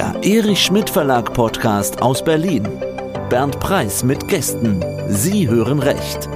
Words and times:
Der 0.00 0.14
Erich 0.24 0.64
Schmidt 0.64 0.88
Verlag 0.88 1.34
Podcast 1.34 2.00
aus 2.00 2.24
Berlin. 2.24 2.66
Bernd 3.28 3.60
Preis 3.60 4.02
mit 4.02 4.28
Gästen. 4.28 4.82
Sie 5.10 5.46
hören 5.46 5.78
recht. 5.78 6.26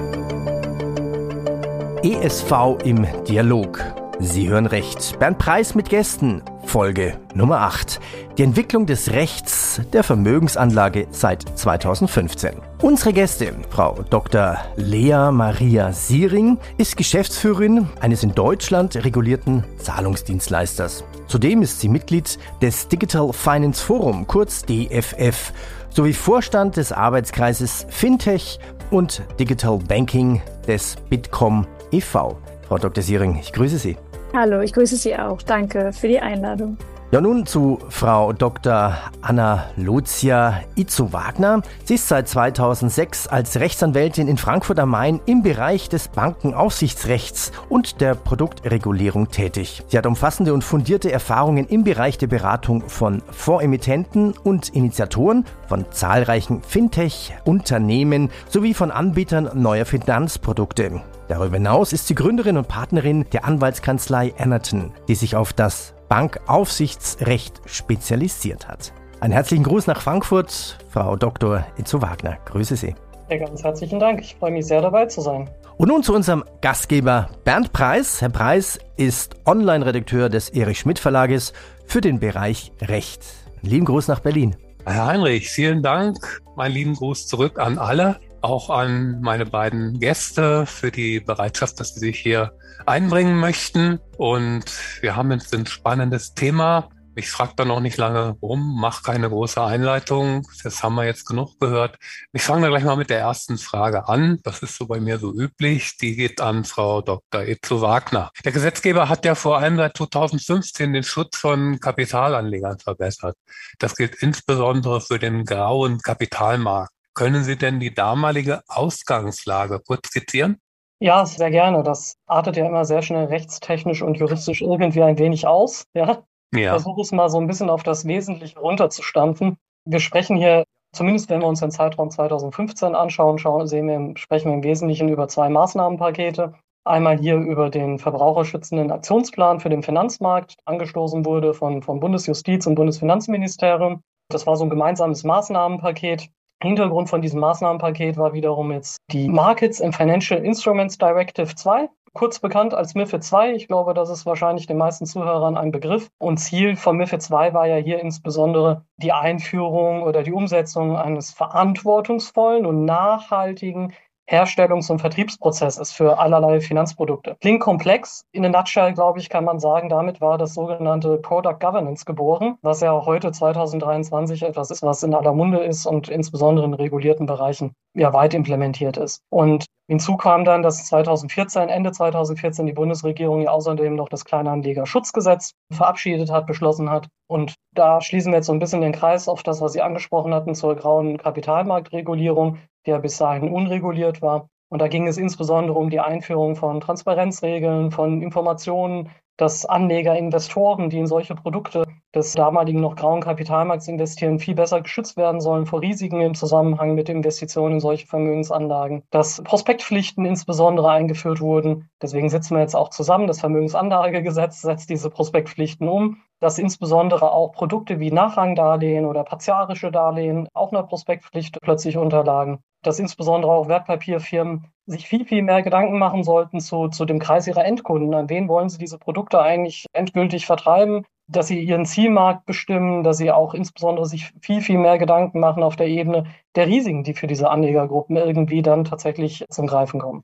ESV 2.03 2.77
im 2.83 3.07
Dialog. 3.27 3.83
Sie 4.19 4.49
hören 4.49 4.67
recht. 4.67 5.17
Bernd 5.17 5.39
Preis 5.39 5.73
mit 5.73 5.89
Gästen. 5.89 6.43
Folge 6.65 7.17
Nummer 7.33 7.61
8. 7.61 7.99
Die 8.37 8.43
Entwicklung 8.43 8.85
des 8.85 9.13
Rechts 9.13 9.81
der 9.93 10.03
Vermögensanlage 10.03 11.07
seit 11.09 11.41
2015. 11.57 12.61
Unsere 12.85 13.13
Gäste, 13.13 13.51
Frau 13.71 14.05
Dr. 14.11 14.59
Lea 14.75 15.31
Maria 15.31 15.91
Siering, 15.91 16.59
ist 16.77 16.95
Geschäftsführerin 16.95 17.87
eines 17.99 18.21
in 18.21 18.35
Deutschland 18.35 19.03
regulierten 19.03 19.63
Zahlungsdienstleisters. 19.79 21.03
Zudem 21.25 21.63
ist 21.63 21.79
sie 21.79 21.89
Mitglied 21.89 22.37
des 22.61 22.87
Digital 22.87 23.33
Finance 23.33 23.83
Forum, 23.83 24.27
kurz 24.27 24.63
DFF, 24.65 25.51
sowie 25.89 26.13
Vorstand 26.13 26.77
des 26.77 26.91
Arbeitskreises 26.91 27.87
Fintech 27.89 28.59
und 28.91 29.23
Digital 29.39 29.79
Banking 29.79 30.43
des 30.67 30.95
Bitkom 31.09 31.65
e.V. 31.91 32.37
Frau 32.67 32.77
Dr. 32.77 33.03
Siering, 33.03 33.39
ich 33.41 33.51
grüße 33.51 33.79
Sie. 33.79 33.97
Hallo, 34.31 34.61
ich 34.61 34.73
grüße 34.73 34.97
Sie 34.97 35.15
auch. 35.15 35.41
Danke 35.41 35.91
für 35.91 36.07
die 36.07 36.19
Einladung. 36.19 36.77
Ja, 37.11 37.21
nun 37.21 37.45
zu 37.45 37.79
Frau 37.89 38.33
Dr. 38.33 38.97
Anna 39.21 39.65
Lucia 39.77 40.61
Itzo-Wagner. 40.75 41.61
Sie 41.83 41.95
ist 41.95 42.07
seit 42.07 42.27
2006 42.27 43.27
als 43.27 43.59
Rechtsanwältin 43.59 44.27
in 44.27 44.37
Frankfurt 44.37 44.79
am 44.79 44.89
Main 44.89 45.21
im 45.27 45.43
Bereich 45.43 45.87
des 45.87 46.07
Bankenaufsichtsrechts 46.07 47.51
und 47.69 48.01
der 48.01 48.15
Produktregulierung 48.15 49.29
tätig. 49.29 49.83
Sie 49.87 49.97
hat 49.99 50.07
umfassende 50.07 50.53
und 50.53 50.63
fundierte 50.63 51.11
Erfahrungen 51.11 51.67
im 51.67 51.83
Bereich 51.83 52.17
der 52.17 52.27
Beratung 52.27 52.89
von 52.89 53.21
Fondsemittenten 53.31 54.33
und 54.43 54.69
Initiatoren, 54.69 55.45
von 55.69 55.85
zahlreichen 55.91 56.63
Fintech-Unternehmen 56.63 58.29
sowie 58.49 58.73
von 58.73 58.89
Anbietern 58.89 59.51
neuer 59.53 59.85
Finanzprodukte. 59.85 61.01
Darüber 61.27 61.57
hinaus 61.57 61.93
ist 61.93 62.07
sie 62.07 62.15
Gründerin 62.15 62.57
und 62.57 62.67
Partnerin 62.67 63.25
der 63.31 63.45
Anwaltskanzlei 63.45 64.33
Enerton, 64.37 64.91
die 65.07 65.15
sich 65.15 65.35
auf 65.35 65.53
das 65.53 65.94
Bankaufsichtsrecht 66.07 67.61
spezialisiert 67.65 68.67
hat. 68.67 68.93
Einen 69.19 69.33
herzlichen 69.33 69.63
Gruß 69.63 69.87
nach 69.87 70.01
Frankfurt, 70.01 70.77
Frau 70.89 71.15
Dr. 71.15 71.65
Itzo 71.77 72.01
Wagner. 72.01 72.37
Grüße 72.45 72.75
Sie. 72.75 72.95
Ja, 73.29 73.37
ganz 73.37 73.63
herzlichen 73.63 73.99
Dank. 73.99 74.21
Ich 74.21 74.35
freue 74.35 74.51
mich 74.51 74.67
sehr 74.67 74.81
dabei 74.81 75.07
zu 75.07 75.21
sein. 75.21 75.49
Und 75.77 75.87
nun 75.87 76.03
zu 76.03 76.13
unserem 76.13 76.43
Gastgeber 76.61 77.29
Bernd 77.43 77.73
Preis. 77.73 78.21
Herr 78.21 78.29
Preis 78.29 78.79
ist 78.97 79.35
Online-Redakteur 79.45 80.29
des 80.29 80.49
Erich 80.49 80.79
Schmidt 80.79 80.99
Verlages 80.99 81.53
für 81.85 82.01
den 82.01 82.19
Bereich 82.19 82.71
Recht. 82.81 83.21
Lieben 83.61 83.85
Gruß 83.85 84.07
nach 84.07 84.19
Berlin. 84.19 84.55
Herr 84.85 85.07
Heinrich, 85.07 85.49
vielen 85.49 85.81
Dank. 85.81 86.41
Mein 86.55 86.71
lieben 86.71 86.93
Gruß 86.93 87.27
zurück 87.27 87.59
an 87.59 87.79
alle 87.79 88.19
auch 88.45 88.69
an 88.69 89.21
meine 89.21 89.45
beiden 89.45 89.99
Gäste 89.99 90.65
für 90.65 90.91
die 90.91 91.19
Bereitschaft, 91.19 91.79
dass 91.79 91.95
sie 91.95 91.99
sich 91.99 92.19
hier 92.19 92.53
einbringen 92.85 93.39
möchten. 93.39 93.99
Und 94.17 94.65
wir 95.01 95.15
haben 95.15 95.31
jetzt 95.31 95.53
ein 95.53 95.65
spannendes 95.65 96.33
Thema. 96.33 96.89
Ich 97.17 97.31
frage 97.31 97.53
da 97.55 97.63
noch 97.63 97.79
nicht 97.79 97.95
lange 97.95 98.35
rum, 98.41 98.77
mach 98.77 99.01
keine 99.01 99.29
große 99.29 99.63
Einleitung. 99.63 100.45
Das 100.63 100.83
haben 100.83 100.95
wir 100.95 101.05
jetzt 101.05 101.25
genug 101.25 101.57
gehört. 101.61 101.97
Ich 102.33 102.41
fange 102.41 102.63
da 102.63 102.67
gleich 102.67 102.83
mal 102.83 102.97
mit 102.97 103.09
der 103.09 103.19
ersten 103.19 103.57
Frage 103.57 104.09
an. 104.09 104.39
Das 104.43 104.61
ist 104.61 104.75
so 104.75 104.85
bei 104.85 104.99
mir 104.99 105.17
so 105.17 105.33
üblich. 105.33 105.97
Die 105.97 106.17
geht 106.17 106.41
an 106.41 106.65
Frau 106.65 107.01
Dr. 107.01 107.43
Itzo 107.43 107.79
Wagner. 107.79 108.31
Der 108.43 108.51
Gesetzgeber 108.51 109.07
hat 109.07 109.23
ja 109.23 109.35
vor 109.35 109.59
allem 109.59 109.77
seit 109.77 109.95
2015 109.95 110.91
den 110.91 111.03
Schutz 111.03 111.37
von 111.37 111.79
Kapitalanlegern 111.79 112.79
verbessert. 112.79 113.37
Das 113.79 113.95
gilt 113.95 114.15
insbesondere 114.15 114.99
für 114.99 115.17
den 115.17 115.45
grauen 115.45 115.99
Kapitalmarkt. 115.99 116.94
Können 117.15 117.43
Sie 117.43 117.57
denn 117.57 117.79
die 117.79 117.93
damalige 117.93 118.61
Ausgangslage 118.67 119.79
kurz 119.79 120.09
skizzieren? 120.09 120.59
Ja, 120.99 121.25
sehr 121.25 121.49
gerne. 121.49 121.81
Das 121.81 122.17
artet 122.27 122.57
ja 122.57 122.65
immer 122.65 122.85
sehr 122.85 123.01
schnell 123.01 123.25
rechtstechnisch 123.25 124.01
und 124.01 124.17
juristisch 124.17 124.61
irgendwie 124.61 125.01
ein 125.01 125.17
wenig 125.17 125.47
aus. 125.47 125.85
Ja. 125.93 126.23
ja. 126.53 126.71
Versuche 126.71 127.01
es 127.01 127.11
mal 127.11 127.29
so 127.29 127.39
ein 127.39 127.47
bisschen 127.47 127.69
auf 127.69 127.83
das 127.83 128.05
Wesentliche 128.05 128.59
runterzustampfen. 128.59 129.57
Wir 129.85 129.99
sprechen 129.99 130.35
hier, 130.35 130.65
zumindest 130.93 131.29
wenn 131.29 131.41
wir 131.41 131.47
uns 131.47 131.61
den 131.61 131.71
Zeitraum 131.71 132.11
2015 132.11 132.95
anschauen, 132.95 133.37
schauen, 133.37 133.67
sehen 133.67 133.87
wir, 133.87 134.17
sprechen 134.17 134.49
wir 134.49 134.55
im 134.55 134.63
Wesentlichen 134.63 135.09
über 135.09 135.27
zwei 135.27 135.49
Maßnahmenpakete. 135.49 136.53
Einmal 136.85 137.17
hier 137.17 137.35
über 137.35 137.69
den 137.69 137.97
verbraucherschützenden 137.97 138.91
Aktionsplan 138.91 139.59
für 139.59 139.69
den 139.69 139.83
Finanzmarkt, 139.83 140.55
angestoßen 140.65 141.25
wurde 141.25 141.53
von, 141.53 141.81
vom 141.81 141.99
Bundesjustiz- 141.99 142.67
und 142.67 142.75
Bundesfinanzministerium. 142.75 144.01
Das 144.29 144.45
war 144.45 144.55
so 144.55 144.65
ein 144.65 144.69
gemeinsames 144.69 145.23
Maßnahmenpaket, 145.23 146.29
Hintergrund 146.61 147.09
von 147.09 147.21
diesem 147.21 147.39
Maßnahmenpaket 147.41 148.17
war 148.17 148.33
wiederum 148.33 148.71
jetzt 148.71 148.97
die 149.11 149.27
Markets 149.27 149.81
and 149.81 149.95
Financial 149.95 150.43
Instruments 150.43 150.97
Directive 150.97 151.53
2, 151.53 151.89
kurz 152.13 152.39
bekannt 152.39 152.73
als 152.73 152.95
MIFID 152.95 153.23
2. 153.23 153.53
Ich 153.53 153.67
glaube, 153.67 153.93
das 153.93 154.09
ist 154.09 154.25
wahrscheinlich 154.25 154.65
den 154.65 154.77
meisten 154.77 155.05
Zuhörern 155.05 155.57
ein 155.57 155.71
Begriff. 155.71 156.09
Und 156.17 156.37
Ziel 156.37 156.75
von 156.75 156.97
MIFID 156.97 157.21
2 157.21 157.53
war 157.53 157.67
ja 157.67 157.75
hier 157.75 157.99
insbesondere 157.99 158.85
die 158.97 159.11
Einführung 159.11 160.01
oder 160.01 160.23
die 160.23 160.31
Umsetzung 160.31 160.95
eines 160.95 161.33
verantwortungsvollen 161.33 162.65
und 162.65 162.85
nachhaltigen 162.85 163.93
Herstellungs- 164.27 164.89
und 164.91 164.99
Vertriebsprozesses 164.99 165.91
für 165.91 166.17
allerlei 166.17 166.59
Finanzprodukte. 166.59 167.37
Klingt 167.41 167.61
komplex. 167.61 168.25
In 168.31 168.45
a 168.45 168.49
nutshell, 168.49 168.93
glaube 168.93 169.19
ich, 169.19 169.29
kann 169.29 169.45
man 169.45 169.59
sagen, 169.59 169.89
damit 169.89 170.21
war 170.21 170.37
das 170.37 170.53
sogenannte 170.53 171.17
Product 171.17 171.57
Governance 171.59 172.05
geboren, 172.05 172.57
was 172.61 172.81
ja 172.81 173.05
heute 173.05 173.31
2023 173.31 174.43
etwas 174.43 174.71
ist, 174.71 174.83
was 174.83 175.03
in 175.03 175.13
aller 175.13 175.33
Munde 175.33 175.59
ist 175.59 175.85
und 175.85 176.09
insbesondere 176.09 176.65
in 176.65 176.73
regulierten 176.73 177.25
Bereichen 177.25 177.73
ja 177.93 178.13
weit 178.13 178.33
implementiert 178.33 178.97
ist. 178.97 179.21
Und 179.29 179.65
hinzu 179.87 180.17
kam 180.17 180.45
dann, 180.45 180.63
dass 180.63 180.85
2014, 180.85 181.69
Ende 181.69 181.91
2014 181.91 182.65
die 182.65 182.73
Bundesregierung 182.73 183.41
ja 183.41 183.51
außerdem 183.51 183.95
noch 183.95 184.09
das 184.09 184.25
Kleinanlegerschutzgesetz 184.25 185.51
verabschiedet 185.71 186.31
hat, 186.31 186.47
beschlossen 186.47 186.89
hat. 186.89 187.07
Und 187.27 187.55
da 187.73 188.01
schließen 188.01 188.31
wir 188.31 188.37
jetzt 188.37 188.47
so 188.47 188.53
ein 188.53 188.59
bisschen 188.59 188.81
den 188.81 188.91
Kreis 188.91 189.27
auf 189.27 189.43
das, 189.43 189.61
was 189.61 189.73
Sie 189.73 189.81
angesprochen 189.81 190.33
hatten 190.33 190.55
zur 190.55 190.75
grauen 190.75 191.17
Kapitalmarktregulierung 191.17 192.57
der 192.85 192.99
bis 192.99 193.17
dahin 193.17 193.49
unreguliert 193.49 194.21
war. 194.21 194.49
Und 194.69 194.81
da 194.81 194.87
ging 194.87 195.07
es 195.07 195.17
insbesondere 195.17 195.77
um 195.77 195.89
die 195.89 195.99
Einführung 195.99 196.55
von 196.55 196.81
Transparenzregeln, 196.81 197.91
von 197.91 198.21
Informationen, 198.21 199.09
dass 199.37 199.65
Anleger, 199.65 200.17
Investoren, 200.17 200.89
die 200.89 200.99
in 200.99 201.07
solche 201.07 201.35
Produkte 201.35 201.83
des 202.13 202.33
damaligen 202.33 202.79
noch 202.79 202.95
grauen 202.95 203.21
Kapitalmarkts 203.21 203.87
investieren, 203.89 204.39
viel 204.39 204.55
besser 204.55 204.81
geschützt 204.81 205.17
werden 205.17 205.41
sollen 205.41 205.65
vor 205.65 205.81
Risiken 205.81 206.21
im 206.21 206.33
Zusammenhang 206.33 206.95
mit 206.95 207.09
Investitionen 207.09 207.75
in 207.75 207.79
solche 207.81 208.07
Vermögensanlagen. 208.07 209.03
Dass 209.11 209.43
Prospektpflichten 209.43 210.25
insbesondere 210.25 210.89
eingeführt 210.89 211.41
wurden. 211.41 211.89
Deswegen 212.01 212.29
sitzen 212.29 212.55
wir 212.55 212.61
jetzt 212.61 212.75
auch 212.75 212.89
zusammen. 212.89 213.27
Das 213.27 213.41
Vermögensanlagegesetz 213.41 214.61
setzt 214.61 214.89
diese 214.89 215.09
Prospektpflichten 215.09 215.89
um. 215.89 216.17
Dass 216.39 216.57
insbesondere 216.57 217.31
auch 217.31 217.51
Produkte 217.51 217.99
wie 217.99 218.11
Nachrangdarlehen 218.11 219.05
oder 219.05 219.23
partiarische 219.23 219.91
Darlehen 219.91 220.47
auch 220.53 220.71
einer 220.71 220.83
Prospektpflicht 220.83 221.59
plötzlich 221.61 221.97
unterlagen. 221.97 222.59
Dass 222.85 222.99
insbesondere 222.99 223.51
auch 223.51 223.67
Wertpapierfirmen 223.67 224.67
sich 224.85 225.07
viel, 225.07 225.25
viel 225.25 225.41
mehr 225.41 225.63
Gedanken 225.63 225.97
machen 225.97 226.23
sollten 226.23 226.59
zu, 226.59 226.87
zu 226.89 227.05
dem 227.05 227.19
Kreis 227.19 227.47
ihrer 227.47 227.65
Endkunden. 227.65 228.13
An 228.13 228.29
wen 228.29 228.47
wollen 228.47 228.69
sie 228.69 228.77
diese 228.77 228.99
Produkte 228.99 229.41
eigentlich 229.41 229.85
endgültig 229.93 230.45
vertreiben? 230.45 231.05
dass 231.27 231.47
sie 231.47 231.59
ihren 231.59 231.85
Zielmarkt 231.85 232.45
bestimmen, 232.45 233.03
dass 233.03 233.17
sie 233.17 233.31
auch 233.31 233.53
insbesondere 233.53 234.05
sich 234.05 234.31
viel, 234.41 234.61
viel 234.61 234.77
mehr 234.77 234.97
Gedanken 234.97 235.39
machen 235.39 235.63
auf 235.63 235.75
der 235.75 235.87
Ebene 235.87 236.25
der 236.55 236.67
Risiken, 236.67 237.03
die 237.03 237.13
für 237.13 237.27
diese 237.27 237.49
Anlegergruppen 237.49 238.15
irgendwie 238.15 238.61
dann 238.61 238.85
tatsächlich 238.85 239.43
zum 239.49 239.67
Greifen 239.67 239.99
kommen. 239.99 240.23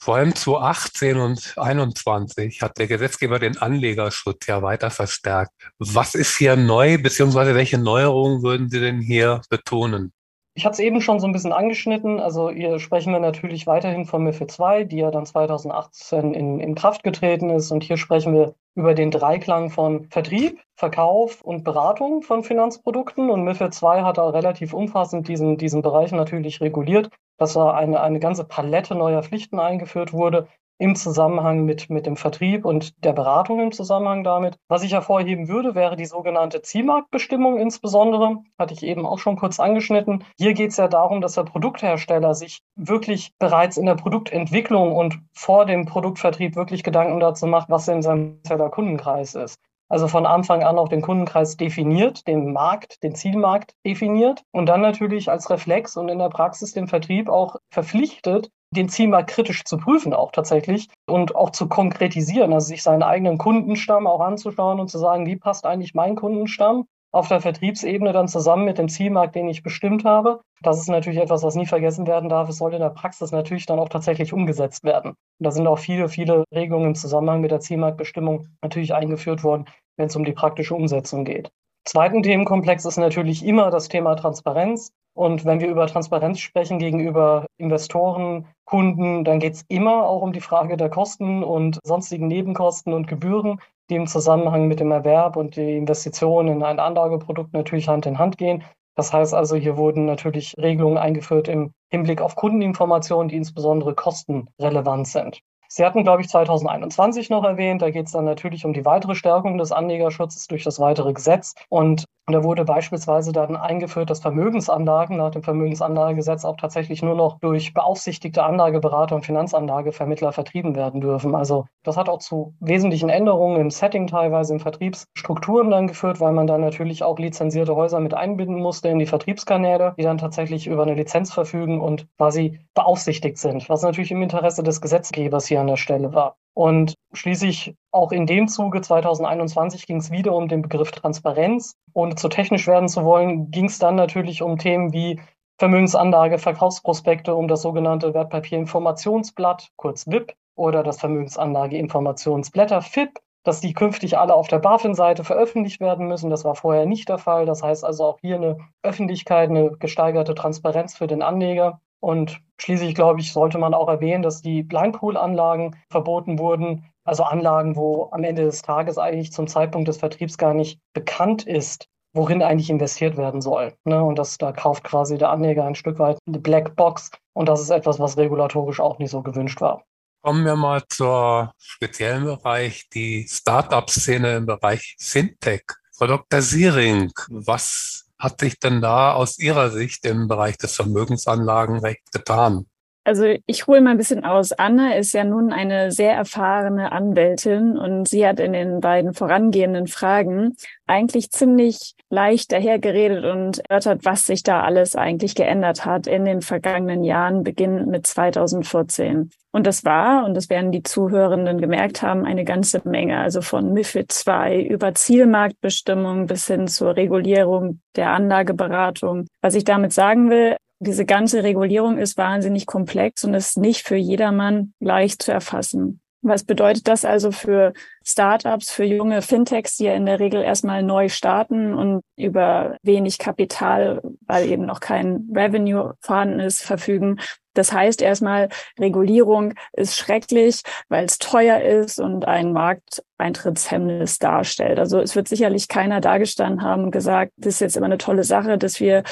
Vor 0.00 0.14
allem 0.14 0.34
2018 0.34 1.16
und 1.16 1.40
2021 1.40 2.62
hat 2.62 2.78
der 2.78 2.86
Gesetzgeber 2.86 3.40
den 3.40 3.58
Anlegerschutz 3.58 4.46
ja 4.46 4.62
weiter 4.62 4.90
verstärkt. 4.90 5.52
Was 5.78 6.14
ist 6.14 6.36
hier 6.36 6.54
neu, 6.54 6.98
beziehungsweise 6.98 7.54
welche 7.56 7.78
Neuerungen 7.78 8.42
würden 8.42 8.70
Sie 8.70 8.80
denn 8.80 9.00
hier 9.00 9.42
betonen? 9.50 10.12
Ich 10.58 10.64
hatte 10.66 10.72
es 10.72 10.80
eben 10.80 11.00
schon 11.00 11.20
so 11.20 11.28
ein 11.28 11.32
bisschen 11.32 11.52
angeschnitten. 11.52 12.18
Also 12.18 12.50
hier 12.50 12.80
sprechen 12.80 13.12
wir 13.12 13.20
natürlich 13.20 13.68
weiterhin 13.68 14.06
von 14.06 14.24
MIFID 14.24 14.50
2, 14.50 14.82
die 14.82 14.96
ja 14.96 15.12
dann 15.12 15.24
2018 15.24 16.34
in, 16.34 16.58
in 16.58 16.74
Kraft 16.74 17.04
getreten 17.04 17.48
ist. 17.50 17.70
Und 17.70 17.84
hier 17.84 17.96
sprechen 17.96 18.34
wir 18.34 18.56
über 18.74 18.92
den 18.92 19.12
Dreiklang 19.12 19.70
von 19.70 20.08
Vertrieb, 20.10 20.58
Verkauf 20.74 21.42
und 21.42 21.62
Beratung 21.62 22.22
von 22.22 22.42
Finanzprodukten. 22.42 23.30
Und 23.30 23.44
MIFID 23.44 23.72
2 23.72 24.02
hat 24.02 24.18
da 24.18 24.30
relativ 24.30 24.74
umfassend 24.74 25.28
diesen, 25.28 25.58
diesen 25.58 25.80
Bereich 25.80 26.10
natürlich 26.10 26.60
reguliert, 26.60 27.10
dass 27.36 27.52
da 27.52 27.70
eine, 27.70 28.00
eine 28.00 28.18
ganze 28.18 28.42
Palette 28.42 28.96
neuer 28.96 29.22
Pflichten 29.22 29.60
eingeführt 29.60 30.12
wurde, 30.12 30.48
im 30.78 30.94
Zusammenhang 30.94 31.64
mit, 31.64 31.90
mit 31.90 32.06
dem 32.06 32.16
Vertrieb 32.16 32.64
und 32.64 33.04
der 33.04 33.12
Beratung 33.12 33.60
im 33.60 33.72
Zusammenhang 33.72 34.24
damit. 34.24 34.58
Was 34.68 34.82
ich 34.82 34.92
hervorheben 34.92 35.48
würde, 35.48 35.74
wäre 35.74 35.96
die 35.96 36.06
sogenannte 36.06 36.62
Zielmarktbestimmung 36.62 37.58
insbesondere. 37.58 38.38
Hatte 38.58 38.74
ich 38.74 38.82
eben 38.84 39.04
auch 39.04 39.18
schon 39.18 39.36
kurz 39.36 39.60
angeschnitten. 39.60 40.24
Hier 40.38 40.54
geht 40.54 40.70
es 40.70 40.76
ja 40.76 40.88
darum, 40.88 41.20
dass 41.20 41.34
der 41.34 41.44
Produkthersteller 41.44 42.34
sich 42.34 42.62
wirklich 42.76 43.32
bereits 43.38 43.76
in 43.76 43.86
der 43.86 43.96
Produktentwicklung 43.96 44.94
und 44.94 45.18
vor 45.32 45.66
dem 45.66 45.84
Produktvertrieb 45.84 46.56
wirklich 46.56 46.82
Gedanken 46.82 47.20
dazu 47.20 47.46
macht, 47.46 47.68
was 47.70 47.88
in 47.88 48.02
seinem 48.02 48.40
Kundenkreis 48.70 49.34
ist. 49.34 49.58
Also 49.88 50.08
von 50.08 50.26
Anfang 50.26 50.62
an 50.62 50.78
auch 50.78 50.88
den 50.88 51.02
Kundenkreis 51.02 51.56
definiert, 51.56 52.26
den 52.26 52.52
Markt, 52.52 53.02
den 53.02 53.14
Zielmarkt 53.14 53.74
definiert 53.86 54.42
und 54.52 54.66
dann 54.66 54.80
natürlich 54.80 55.30
als 55.30 55.50
Reflex 55.50 55.96
und 55.96 56.08
in 56.08 56.18
der 56.18 56.28
Praxis 56.28 56.72
den 56.72 56.88
Vertrieb 56.88 57.28
auch 57.28 57.56
verpflichtet, 57.70 58.50
den 58.70 58.88
Zielmarkt 58.88 59.30
kritisch 59.30 59.64
zu 59.64 59.78
prüfen 59.78 60.12
auch 60.12 60.30
tatsächlich 60.30 60.88
und 61.06 61.34
auch 61.34 61.50
zu 61.50 61.68
konkretisieren, 61.68 62.52
also 62.52 62.66
sich 62.66 62.82
seinen 62.82 63.02
eigenen 63.02 63.38
Kundenstamm 63.38 64.06
auch 64.06 64.20
anzuschauen 64.20 64.78
und 64.78 64.88
zu 64.88 64.98
sagen, 64.98 65.26
wie 65.26 65.36
passt 65.36 65.64
eigentlich 65.64 65.94
mein 65.94 66.16
Kundenstamm 66.16 66.86
auf 67.12 67.28
der 67.28 67.40
Vertriebsebene 67.40 68.12
dann 68.12 68.28
zusammen 68.28 68.64
mit 68.64 68.78
dem 68.78 68.88
Zielmarkt, 68.88 69.34
den 69.34 69.48
ich 69.48 69.62
bestimmt 69.62 70.04
habe. 70.04 70.40
Das 70.62 70.78
ist 70.78 70.88
natürlich 70.88 71.20
etwas, 71.20 71.42
was 71.42 71.54
nie 71.54 71.66
vergessen 71.66 72.06
werden 72.06 72.28
darf. 72.28 72.48
Es 72.48 72.58
soll 72.58 72.74
in 72.74 72.80
der 72.80 72.90
Praxis 72.90 73.32
natürlich 73.32 73.66
dann 73.66 73.78
auch 73.78 73.88
tatsächlich 73.88 74.32
umgesetzt 74.32 74.84
werden. 74.84 75.10
Und 75.10 75.44
da 75.44 75.50
sind 75.50 75.66
auch 75.66 75.78
viele, 75.78 76.08
viele 76.08 76.44
Regelungen 76.54 76.88
im 76.88 76.94
Zusammenhang 76.94 77.40
mit 77.40 77.50
der 77.50 77.60
Zielmarktbestimmung 77.60 78.48
natürlich 78.62 78.94
eingeführt 78.94 79.42
worden, 79.44 79.66
wenn 79.96 80.06
es 80.06 80.16
um 80.16 80.24
die 80.24 80.32
praktische 80.32 80.74
Umsetzung 80.74 81.24
geht. 81.24 81.50
Zweiten 81.84 82.22
Themenkomplex 82.22 82.84
ist 82.84 82.98
natürlich 82.98 83.44
immer 83.46 83.70
das 83.70 83.88
Thema 83.88 84.14
Transparenz. 84.14 84.92
Und 85.14 85.44
wenn 85.44 85.60
wir 85.60 85.68
über 85.68 85.86
Transparenz 85.86 86.38
sprechen 86.38 86.78
gegenüber 86.78 87.46
Investoren, 87.56 88.46
Kunden, 88.66 89.24
dann 89.24 89.40
geht 89.40 89.54
es 89.54 89.64
immer 89.68 90.04
auch 90.04 90.22
um 90.22 90.32
die 90.32 90.40
Frage 90.40 90.76
der 90.76 90.90
Kosten 90.90 91.42
und 91.42 91.80
sonstigen 91.82 92.28
Nebenkosten 92.28 92.92
und 92.92 93.08
Gebühren, 93.08 93.58
die 93.90 93.96
im 93.96 94.06
Zusammenhang 94.06 94.68
mit 94.68 94.80
dem 94.80 94.90
Erwerb 94.90 95.36
und 95.36 95.56
die 95.56 95.76
Investition 95.76 96.48
in 96.48 96.62
ein 96.62 96.78
Anlageprodukt 96.78 97.52
natürlich 97.52 97.88
Hand 97.88 98.06
in 98.06 98.18
Hand 98.18 98.38
gehen. 98.38 98.62
Das 98.94 99.12
heißt 99.12 99.32
also, 99.32 99.56
hier 99.56 99.76
wurden 99.76 100.06
natürlich 100.06 100.54
Regelungen 100.58 100.98
eingeführt 100.98 101.48
im 101.48 101.72
Hinblick 101.90 102.20
auf 102.20 102.34
Kundeninformationen, 102.34 103.28
die 103.28 103.36
insbesondere 103.36 103.94
kostenrelevant 103.94 105.06
sind. 105.06 105.40
Sie 105.68 105.84
hatten, 105.84 106.02
glaube 106.02 106.22
ich, 106.22 106.28
2021 106.28 107.30
noch 107.30 107.44
erwähnt, 107.44 107.82
da 107.82 107.90
geht 107.90 108.06
es 108.06 108.12
dann 108.12 108.24
natürlich 108.24 108.64
um 108.64 108.72
die 108.72 108.84
weitere 108.84 109.14
Stärkung 109.14 109.58
des 109.58 109.70
Anlegerschutzes 109.70 110.46
durch 110.46 110.64
das 110.64 110.80
weitere 110.80 111.12
Gesetz. 111.12 111.54
Und 111.68 112.06
da 112.32 112.44
wurde 112.44 112.64
beispielsweise 112.64 113.32
dann 113.32 113.56
eingeführt, 113.56 114.10
dass 114.10 114.20
Vermögensanlagen 114.20 115.16
nach 115.16 115.30
dem 115.30 115.42
Vermögensanlagegesetz 115.42 116.44
auch 116.44 116.56
tatsächlich 116.56 117.02
nur 117.02 117.14
noch 117.14 117.38
durch 117.40 117.74
beaufsichtigte 117.74 118.42
Anlageberater 118.42 119.14
und 119.14 119.24
Finanzanlagevermittler 119.24 120.32
vertrieben 120.32 120.76
werden 120.76 121.00
dürfen. 121.00 121.34
Also 121.34 121.66
das 121.84 121.96
hat 121.96 122.08
auch 122.08 122.18
zu 122.18 122.54
wesentlichen 122.60 123.08
Änderungen 123.08 123.60
im 123.60 123.70
Setting 123.70 124.06
teilweise 124.06 124.54
in 124.54 124.60
Vertriebsstrukturen 124.60 125.70
dann 125.70 125.86
geführt, 125.86 126.20
weil 126.20 126.32
man 126.32 126.46
dann 126.46 126.60
natürlich 126.60 127.02
auch 127.02 127.18
lizenzierte 127.18 127.74
Häuser 127.74 128.00
mit 128.00 128.14
einbinden 128.14 128.58
musste 128.58 128.88
in 128.88 128.98
die 128.98 129.06
Vertriebskanäle, 129.06 129.94
die 129.98 130.02
dann 130.02 130.18
tatsächlich 130.18 130.66
über 130.66 130.82
eine 130.82 130.94
Lizenz 130.94 131.32
verfügen 131.32 131.80
und 131.80 132.06
quasi 132.16 132.60
beaufsichtigt 132.74 133.38
sind, 133.38 133.68
was 133.68 133.82
natürlich 133.82 134.10
im 134.10 134.22
Interesse 134.22 134.62
des 134.62 134.80
Gesetzgebers 134.80 135.46
hier 135.46 135.60
an 135.60 135.68
der 135.68 135.76
Stelle 135.76 136.12
war. 136.12 136.36
Und 136.58 136.94
schließlich 137.12 137.76
auch 137.92 138.10
in 138.10 138.26
dem 138.26 138.48
Zuge 138.48 138.80
2021 138.80 139.86
ging 139.86 139.98
es 139.98 140.10
wieder 140.10 140.34
um 140.34 140.48
den 140.48 140.60
Begriff 140.60 140.90
Transparenz. 140.90 141.76
Ohne 141.94 142.16
zu 142.16 142.28
technisch 142.28 142.66
werden 142.66 142.88
zu 142.88 143.04
wollen, 143.04 143.52
ging 143.52 143.66
es 143.66 143.78
dann 143.78 143.94
natürlich 143.94 144.42
um 144.42 144.58
Themen 144.58 144.92
wie 144.92 145.20
Vermögensanlage, 145.60 146.38
Verkaufsprospekte, 146.38 147.36
um 147.36 147.46
das 147.46 147.62
sogenannte 147.62 148.12
Wertpapierinformationsblatt, 148.12 149.68
kurz 149.76 150.08
WIP, 150.08 150.34
oder 150.56 150.82
das 150.82 150.98
Vermögensanlageinformationsblätter 150.98 152.82
FIP, 152.82 153.20
dass 153.44 153.60
die 153.60 153.72
künftig 153.72 154.18
alle 154.18 154.34
auf 154.34 154.48
der 154.48 154.58
BaFin-Seite 154.58 155.22
veröffentlicht 155.22 155.78
werden 155.78 156.08
müssen. 156.08 156.28
Das 156.28 156.44
war 156.44 156.56
vorher 156.56 156.86
nicht 156.86 157.08
der 157.08 157.18
Fall. 157.18 157.46
Das 157.46 157.62
heißt 157.62 157.84
also 157.84 158.02
auch 158.02 158.18
hier 158.20 158.34
eine 158.34 158.56
Öffentlichkeit, 158.82 159.48
eine 159.50 159.76
gesteigerte 159.78 160.34
Transparenz 160.34 160.96
für 160.96 161.06
den 161.06 161.22
Anleger. 161.22 161.80
Und 162.00 162.40
schließlich, 162.58 162.94
glaube 162.94 163.20
ich, 163.20 163.32
sollte 163.32 163.58
man 163.58 163.74
auch 163.74 163.88
erwähnen, 163.88 164.22
dass 164.22 164.42
die 164.42 164.62
Blindpool-Anlagen 164.62 165.76
verboten 165.90 166.38
wurden. 166.38 166.84
Also 167.04 167.24
Anlagen, 167.24 167.76
wo 167.76 168.08
am 168.12 168.24
Ende 168.24 168.44
des 168.44 168.62
Tages 168.62 168.98
eigentlich 168.98 169.32
zum 169.32 169.46
Zeitpunkt 169.46 169.88
des 169.88 169.96
Vertriebs 169.98 170.38
gar 170.38 170.54
nicht 170.54 170.78
bekannt 170.92 171.44
ist, 171.46 171.88
worin 172.12 172.42
eigentlich 172.42 172.70
investiert 172.70 173.16
werden 173.16 173.40
soll. 173.40 173.74
Ne? 173.84 174.02
Und 174.02 174.18
das, 174.18 174.38
da 174.38 174.52
kauft 174.52 174.84
quasi 174.84 175.18
der 175.18 175.30
Anleger 175.30 175.64
ein 175.64 175.74
Stück 175.74 175.98
weit 175.98 176.18
eine 176.26 176.38
Blackbox. 176.38 177.10
Und 177.32 177.48
das 177.48 177.60
ist 177.60 177.70
etwas, 177.70 177.98
was 177.98 178.16
regulatorisch 178.16 178.80
auch 178.80 178.98
nicht 178.98 179.10
so 179.10 179.22
gewünscht 179.22 179.60
war. 179.60 179.84
Kommen 180.22 180.44
wir 180.44 180.56
mal 180.56 180.82
zur 180.88 181.52
speziellen 181.58 182.24
Bereich, 182.24 182.88
die 182.92 183.26
Startup-Szene 183.28 184.36
im 184.36 184.46
Bereich 184.46 184.96
Fintech. 184.98 185.62
Frau 185.96 186.06
Dr. 186.06 186.42
Siering, 186.42 187.12
was 187.28 188.07
hat 188.18 188.40
sich 188.40 188.58
denn 188.58 188.80
da 188.80 189.12
aus 189.12 189.38
Ihrer 189.38 189.70
Sicht 189.70 190.04
im 190.04 190.28
Bereich 190.28 190.58
des 190.58 190.74
Vermögensanlagenrechts 190.74 192.10
getan? 192.10 192.66
Also 193.08 193.24
ich 193.46 193.66
hole 193.66 193.80
mal 193.80 193.92
ein 193.92 193.96
bisschen 193.96 194.26
aus. 194.26 194.52
Anna 194.52 194.92
ist 194.96 195.14
ja 195.14 195.24
nun 195.24 195.50
eine 195.50 195.92
sehr 195.92 196.12
erfahrene 196.12 196.92
Anwältin 196.92 197.78
und 197.78 198.06
sie 198.06 198.26
hat 198.26 198.38
in 198.38 198.52
den 198.52 198.80
beiden 198.80 199.14
vorangehenden 199.14 199.86
Fragen 199.86 200.56
eigentlich 200.86 201.30
ziemlich 201.30 201.94
leicht 202.10 202.52
dahergeredet 202.52 203.24
und 203.24 203.62
erörtert, 203.66 204.04
was 204.04 204.26
sich 204.26 204.42
da 204.42 204.60
alles 204.60 204.94
eigentlich 204.94 205.34
geändert 205.34 205.86
hat 205.86 206.06
in 206.06 206.26
den 206.26 206.42
vergangenen 206.42 207.02
Jahren, 207.02 207.44
beginnend 207.44 207.86
mit 207.88 208.06
2014. 208.06 209.30
Und 209.52 209.66
das 209.66 209.86
war, 209.86 210.26
und 210.26 210.34
das 210.34 210.50
werden 210.50 210.70
die 210.70 210.82
Zuhörenden 210.82 211.62
gemerkt 211.62 212.02
haben, 212.02 212.26
eine 212.26 212.44
ganze 212.44 212.86
Menge. 212.86 213.20
Also 213.20 213.40
von 213.40 213.72
MIFID 213.72 214.14
II 214.26 214.66
über 214.66 214.94
Zielmarktbestimmung 214.94 216.26
bis 216.26 216.46
hin 216.46 216.68
zur 216.68 216.94
Regulierung 216.94 217.80
der 217.96 218.10
Anlageberatung. 218.10 219.28
Was 219.40 219.54
ich 219.54 219.64
damit 219.64 219.94
sagen 219.94 220.28
will, 220.28 220.56
diese 220.80 221.04
ganze 221.04 221.42
Regulierung 221.42 221.98
ist 221.98 222.16
wahnsinnig 222.16 222.66
komplex 222.66 223.24
und 223.24 223.34
ist 223.34 223.56
nicht 223.56 223.86
für 223.86 223.96
jedermann 223.96 224.72
leicht 224.80 225.22
zu 225.22 225.32
erfassen. 225.32 226.00
Was 226.20 226.42
bedeutet 226.42 226.88
das 226.88 227.04
also 227.04 227.30
für 227.30 227.72
Startups, 228.04 228.72
für 228.72 228.84
junge 228.84 229.22
Fintechs, 229.22 229.76
die 229.76 229.84
ja 229.84 229.94
in 229.94 230.04
der 230.04 230.18
Regel 230.18 230.42
erstmal 230.42 230.82
neu 230.82 231.08
starten 231.08 231.74
und 231.74 232.02
über 232.16 232.76
wenig 232.82 233.18
Kapital, 233.18 234.02
weil 234.26 234.48
eben 234.48 234.66
noch 234.66 234.80
kein 234.80 235.28
Revenue 235.32 235.94
vorhanden 236.00 236.40
ist, 236.40 236.62
verfügen? 236.62 237.20
Das 237.54 237.72
heißt 237.72 238.02
erstmal, 238.02 238.48
Regulierung 238.78 239.54
ist 239.72 239.96
schrecklich, 239.96 240.62
weil 240.88 241.04
es 241.04 241.18
teuer 241.18 241.60
ist 241.60 242.00
und 242.00 242.24
ein 242.26 242.52
Markteintrittshemmnis 242.52 244.18
darstellt. 244.18 244.78
Also 244.78 245.00
es 245.00 245.14
wird 245.14 245.28
sicherlich 245.28 245.68
keiner 245.68 246.00
dargestanden 246.00 246.62
haben 246.62 246.84
und 246.84 246.90
gesagt, 246.90 247.32
das 247.36 247.54
ist 247.54 247.60
jetzt 247.60 247.76
immer 247.76 247.86
eine 247.86 247.98
tolle 247.98 248.24
Sache, 248.24 248.58
dass 248.58 248.80
wir 248.80 249.02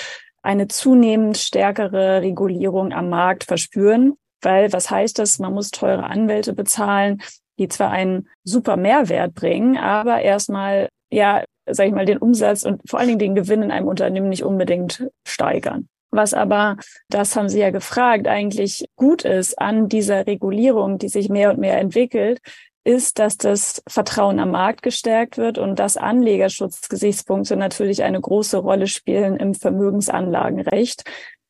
eine 0.46 0.68
zunehmend 0.68 1.36
stärkere 1.36 2.22
Regulierung 2.22 2.92
am 2.92 3.08
Markt 3.08 3.44
verspüren. 3.44 4.14
Weil 4.42 4.72
was 4.72 4.90
heißt 4.90 5.18
das? 5.18 5.38
Man 5.38 5.54
muss 5.54 5.70
teure 5.70 6.04
Anwälte 6.04 6.52
bezahlen, 6.52 7.20
die 7.58 7.68
zwar 7.68 7.90
einen 7.90 8.28
super 8.44 8.76
Mehrwert 8.76 9.34
bringen, 9.34 9.76
aber 9.76 10.20
erstmal, 10.20 10.88
ja, 11.10 11.42
sag 11.68 11.88
ich 11.88 11.92
mal, 11.92 12.06
den 12.06 12.18
Umsatz 12.18 12.62
und 12.62 12.80
vor 12.88 13.00
allen 13.00 13.08
Dingen 13.08 13.18
den 13.18 13.34
Gewinn 13.34 13.62
in 13.62 13.70
einem 13.70 13.88
Unternehmen 13.88 14.28
nicht 14.28 14.44
unbedingt 14.44 15.08
steigern. 15.26 15.88
Was 16.12 16.32
aber, 16.32 16.76
das 17.08 17.34
haben 17.34 17.48
Sie 17.48 17.58
ja 17.58 17.70
gefragt, 17.70 18.28
eigentlich 18.28 18.86
gut 18.94 19.24
ist 19.24 19.58
an 19.58 19.88
dieser 19.88 20.26
Regulierung, 20.26 20.98
die 20.98 21.08
sich 21.08 21.28
mehr 21.28 21.50
und 21.50 21.58
mehr 21.58 21.78
entwickelt, 21.78 22.40
ist, 22.86 23.18
dass 23.18 23.36
das 23.36 23.82
Vertrauen 23.88 24.38
am 24.38 24.52
Markt 24.52 24.82
gestärkt 24.82 25.36
wird 25.36 25.58
und 25.58 25.78
dass 25.78 25.96
Anlegerschutzgesichtspunkte 25.96 27.56
natürlich 27.56 28.04
eine 28.04 28.20
große 28.20 28.58
Rolle 28.58 28.86
spielen 28.86 29.36
im 29.36 29.54
Vermögensanlagenrecht, 29.54 31.04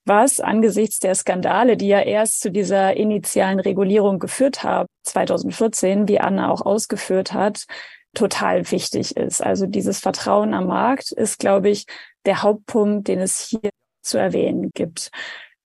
was 0.07 0.41
angesichts 0.41 1.01
der 1.01 1.15
Skandale, 1.15 1.77
die 1.77 1.89
ja 1.89 2.01
erst 2.01 2.41
zu 2.41 2.51
dieser 2.51 2.97
initialen 2.97 3.61
Regulierung 3.61 4.19
geführt 4.19 4.63
haben, 4.63 4.89
2014, 5.03 6.09
wie 6.09 6.21
Anna 6.21 6.51
auch 6.51 6.63
ausgeführt 6.63 7.33
hat, 7.33 7.67
total 8.15 8.71
wichtig 8.71 9.17
ist. 9.17 9.43
Also 9.43 9.67
dieses 9.67 10.01
Vertrauen 10.01 10.55
am 10.55 10.69
Markt 10.69 11.13
ist, 11.13 11.39
glaube 11.39 11.69
ich, 11.69 11.85
der 12.25 12.43
Hauptpunkt, 12.43 13.09
den 13.09 13.21
es 13.21 13.41
hier 13.41 13.71
zu 14.03 14.17
erwähnen 14.17 14.71
gibt. 14.73 15.11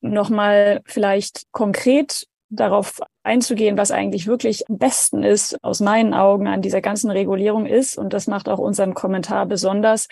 Nochmal 0.02 0.82
vielleicht 0.86 1.44
konkret 1.52 2.26
darauf 2.50 3.00
einzugehen, 3.24 3.78
was 3.78 3.92
eigentlich 3.92 4.28
wirklich 4.28 4.68
am 4.70 4.78
besten 4.78 5.24
ist, 5.24 5.58
aus 5.64 5.80
meinen 5.80 6.14
Augen 6.14 6.48
an 6.48 6.62
dieser 6.62 6.82
ganzen 6.82 7.12
Regulierung 7.12 7.66
ist. 7.66 7.98
Und 7.98 8.14
das 8.14 8.28
macht 8.28 8.50
auch 8.50 8.60
unseren 8.60 8.94
Kommentar 8.94 9.46
besonders. 9.46 10.08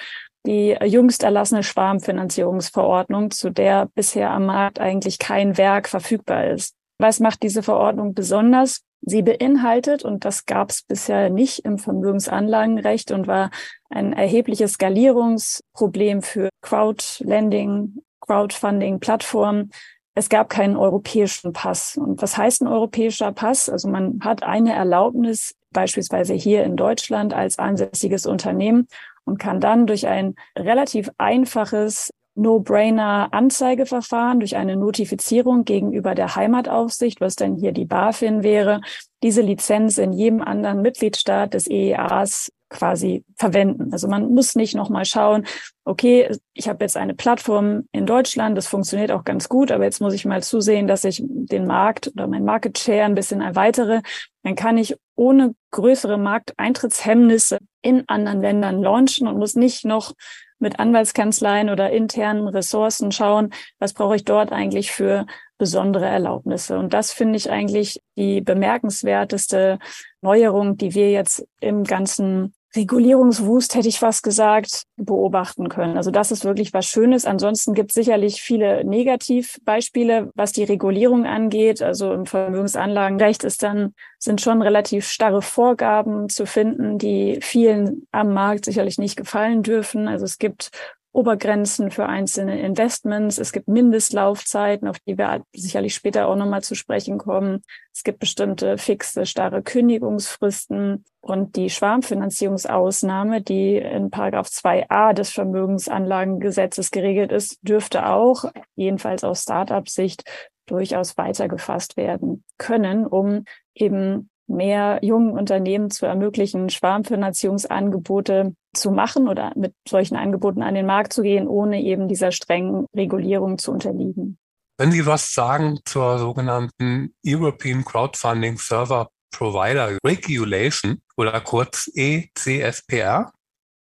Die 0.46 0.78
jüngst 0.86 1.24
erlassene 1.24 1.64
Schwarmfinanzierungsverordnung, 1.64 3.32
zu 3.32 3.50
der 3.50 3.90
bisher 3.94 4.32
am 4.32 4.46
Markt 4.46 4.80
eigentlich 4.80 5.20
kein 5.20 5.58
Werk 5.58 5.90
verfügbar 5.90 6.48
ist. 6.48 6.76
Was 6.98 7.20
macht 7.20 7.44
diese 7.44 7.64
Verordnung 7.64 8.14
besonders? 8.14 8.82
Sie 9.02 9.22
beinhaltet, 9.22 10.04
und 10.04 10.26
das 10.26 10.46
gab 10.46 10.72
es 10.72 10.84
bisher 10.84 11.30
nicht 11.30 11.60
im 11.60 11.78
Vermögensanlagenrecht 11.78 13.12
und 13.12 13.28
war 13.28 13.50
ein 13.90 14.14
erhebliches 14.14 14.74
Skalierungsproblem 14.74 16.22
für 16.22 16.50
Crowdlending, 16.62 18.02
Crowdfunding-Plattformen, 18.20 19.72
es 20.20 20.28
gab 20.28 20.50
keinen 20.50 20.76
europäischen 20.76 21.54
Pass. 21.54 21.98
Und 21.98 22.22
was 22.22 22.38
heißt 22.38 22.62
ein 22.62 22.68
europäischer 22.68 23.32
Pass? 23.32 23.70
Also 23.70 23.88
man 23.88 24.20
hat 24.22 24.44
eine 24.44 24.74
Erlaubnis, 24.74 25.56
beispielsweise 25.72 26.34
hier 26.34 26.66
in 26.66 26.76
Deutschland 26.76 27.34
als 27.34 27.58
ansässiges 27.58 28.26
Unternehmen 28.26 28.88
und 29.24 29.40
kann 29.40 29.62
dann 29.62 29.88
durch 29.88 30.08
ein 30.08 30.36
relativ 30.58 31.10
einfaches 31.18 32.12
No-Brainer-Anzeigeverfahren 32.36 34.40
durch 34.40 34.58
eine 34.58 34.76
Notifizierung 34.76 35.64
gegenüber 35.64 36.16
der 36.16 36.36
Heimataufsicht, 36.36 37.22
was 37.22 37.36
denn 37.36 37.56
hier 37.56 37.72
die 37.72 37.86
BaFin 37.86 38.44
wäre, 38.44 38.82
diese 39.24 39.42
Lizenz 39.42 39.98
in 39.98 40.12
jedem 40.12 40.42
anderen 40.42 40.82
Mitgliedstaat 40.82 41.54
des 41.54 41.70
EEAs 41.70 42.52
quasi 42.70 43.26
verwenden. 43.36 43.92
Also 43.92 44.08
man 44.08 44.34
muss 44.34 44.56
nicht 44.56 44.76
nochmal 44.76 45.06
schauen, 45.06 45.46
okay, 45.86 46.30
ich 46.54 46.70
habe 46.70 46.84
jetzt 46.84 46.98
eine 46.98 47.16
Plattform 47.16 47.86
in 47.92 48.06
Deutschland, 48.06 48.58
das 48.58 48.68
funktioniert 48.68 49.12
auch 49.12 49.24
ganz 49.24 49.50
gut, 49.50 49.72
aber 49.72 49.84
jetzt 49.84 50.02
muss 50.02 50.14
ich 50.14 50.26
mal 50.26 50.44
zusehen, 50.44 50.88
dass 50.88 51.04
ich 51.04 51.24
den 51.26 51.66
Markt 51.66 52.08
oder 52.14 52.28
mein 52.28 52.46
Market 52.46 52.78
Share 52.78 53.06
ein 53.06 53.16
bisschen 53.16 53.42
erweitere. 53.42 54.02
Dann 54.44 54.56
kann 54.56 54.78
ich 54.78 54.96
ohne 55.16 55.56
größere 55.72 56.18
Markteintrittshemmnisse 56.18 57.58
in 57.82 58.04
anderen 58.08 58.42
Ländern 58.42 58.82
launchen 58.82 59.28
und 59.28 59.38
muss 59.38 59.56
nicht 59.56 59.84
noch 59.84 60.14
mit 60.60 60.80
Anwaltskanzleien 60.80 61.70
oder 61.70 61.90
internen 61.90 62.48
Ressourcen 62.48 63.12
schauen, 63.12 63.52
was 63.80 63.94
brauche 63.94 64.16
ich 64.16 64.26
dort 64.26 64.52
eigentlich 64.52 64.92
für 64.92 65.26
besondere 65.58 66.06
Erlaubnisse. 66.06 66.78
Und 66.78 66.94
das 66.94 67.12
finde 67.12 67.38
ich 67.38 67.50
eigentlich 67.50 68.02
die 68.18 68.42
bemerkenswerteste 68.42 69.80
Neuerung, 70.22 70.78
die 70.78 70.94
wir 70.94 71.12
jetzt 71.12 71.48
im 71.60 71.84
ganzen 71.84 72.54
Regulierungswust, 72.76 73.74
hätte 73.74 73.88
ich 73.88 73.98
fast 73.98 74.22
gesagt, 74.22 74.84
beobachten 74.96 75.70
können. 75.70 75.98
Also 75.98 76.12
das 76.12 76.32
ist 76.32 76.46
wirklich 76.46 76.74
was 76.74 76.86
Schönes. 76.86 77.26
Ansonsten 77.26 77.74
gibt 77.74 77.92
es 77.92 77.96
sicherlich 77.96 78.42
viele 78.42 78.84
Negativbeispiele, 78.86 80.32
was 80.36 80.52
die 80.52 80.64
Regulierung 80.66 81.26
angeht. 81.26 81.82
Also 81.82 82.14
im 82.14 82.28
Vermögensanlagenrecht 82.28 83.44
ist 83.44 83.64
dann, 83.64 83.96
sind 84.20 84.42
schon 84.42 84.62
relativ 84.62 85.08
starre 85.08 85.42
Vorgaben 85.42 86.30
zu 86.30 86.46
finden, 86.46 87.00
die 87.00 87.40
vielen 87.42 88.08
am 88.12 88.34
Markt 88.34 88.66
sicherlich 88.66 89.00
nicht 89.00 89.16
gefallen 89.16 89.64
dürfen. 89.64 90.08
Also 90.08 90.26
es 90.26 90.38
gibt 90.38 90.70
Obergrenzen 91.12 91.90
für 91.90 92.06
einzelne 92.06 92.62
Investments. 92.62 93.40
Es 93.40 93.52
gibt 93.52 93.68
Mindestlaufzeiten, 93.68 94.88
auf 94.88 95.00
die 95.00 95.18
wir 95.18 95.44
sicherlich 95.54 95.96
später 95.96 96.28
auch 96.28 96.36
nochmal 96.36 96.62
zu 96.62 96.76
sprechen 96.76 97.18
kommen. 97.18 97.64
Es 97.94 98.04
gibt 98.04 98.20
bestimmte 98.20 98.78
fixe, 98.78 99.26
starre 99.26 99.64
Kündigungsfristen 99.64 101.04
und 101.22 101.56
die 101.56 101.72
Schwarmfinanzierungsausnahme, 101.72 103.42
die 103.42 103.78
in 103.78 104.12
Paragraph 104.12 104.48
2a 104.48 105.14
des 105.14 105.32
Vermögensanlagengesetzes 105.32 106.92
geregelt 106.92 107.32
ist, 107.32 107.58
dürfte 107.64 108.08
auch, 108.08 108.46
jedenfalls 108.76 109.24
aus 109.24 109.42
Startup-Sicht, 109.42 110.24
durchaus 110.68 111.18
weitergefasst 111.18 111.98
werden 111.98 112.44
können, 112.60 113.08
um 113.08 113.46
eben 113.74 114.30
mehr 114.46 115.00
jungen 115.02 115.32
Unternehmen 115.32 115.90
zu 115.90 116.06
ermöglichen, 116.06 116.70
Schwarmfinanzierungsangebote 116.70 118.56
zu 118.74 118.92
machen 118.92 119.28
oder 119.28 119.52
mit 119.56 119.74
solchen 119.88 120.16
Angeboten 120.16 120.62
an 120.62 120.76
den 120.76 120.86
Markt 120.86 121.14
zu 121.14 121.22
gehen, 121.22 121.48
ohne 121.48 121.82
eben 121.82 122.08
dieser 122.08 122.32
strengen 122.32 122.86
Regulierung 122.96 123.58
zu 123.58 123.72
unterliegen. 123.72 124.38
Wenn 124.78 124.92
Sie 124.92 125.06
was 125.06 125.34
sagen 125.34 125.80
zur 125.86 126.20
sogenannten 126.20 127.14
European 127.26 127.84
Crowdfunding 127.84 128.58
Server 128.58 129.10
Provider 129.32 129.98
Regulation 130.06 131.02
oder 131.18 131.42
kurz 131.42 131.90
ECSPR, 131.94 133.32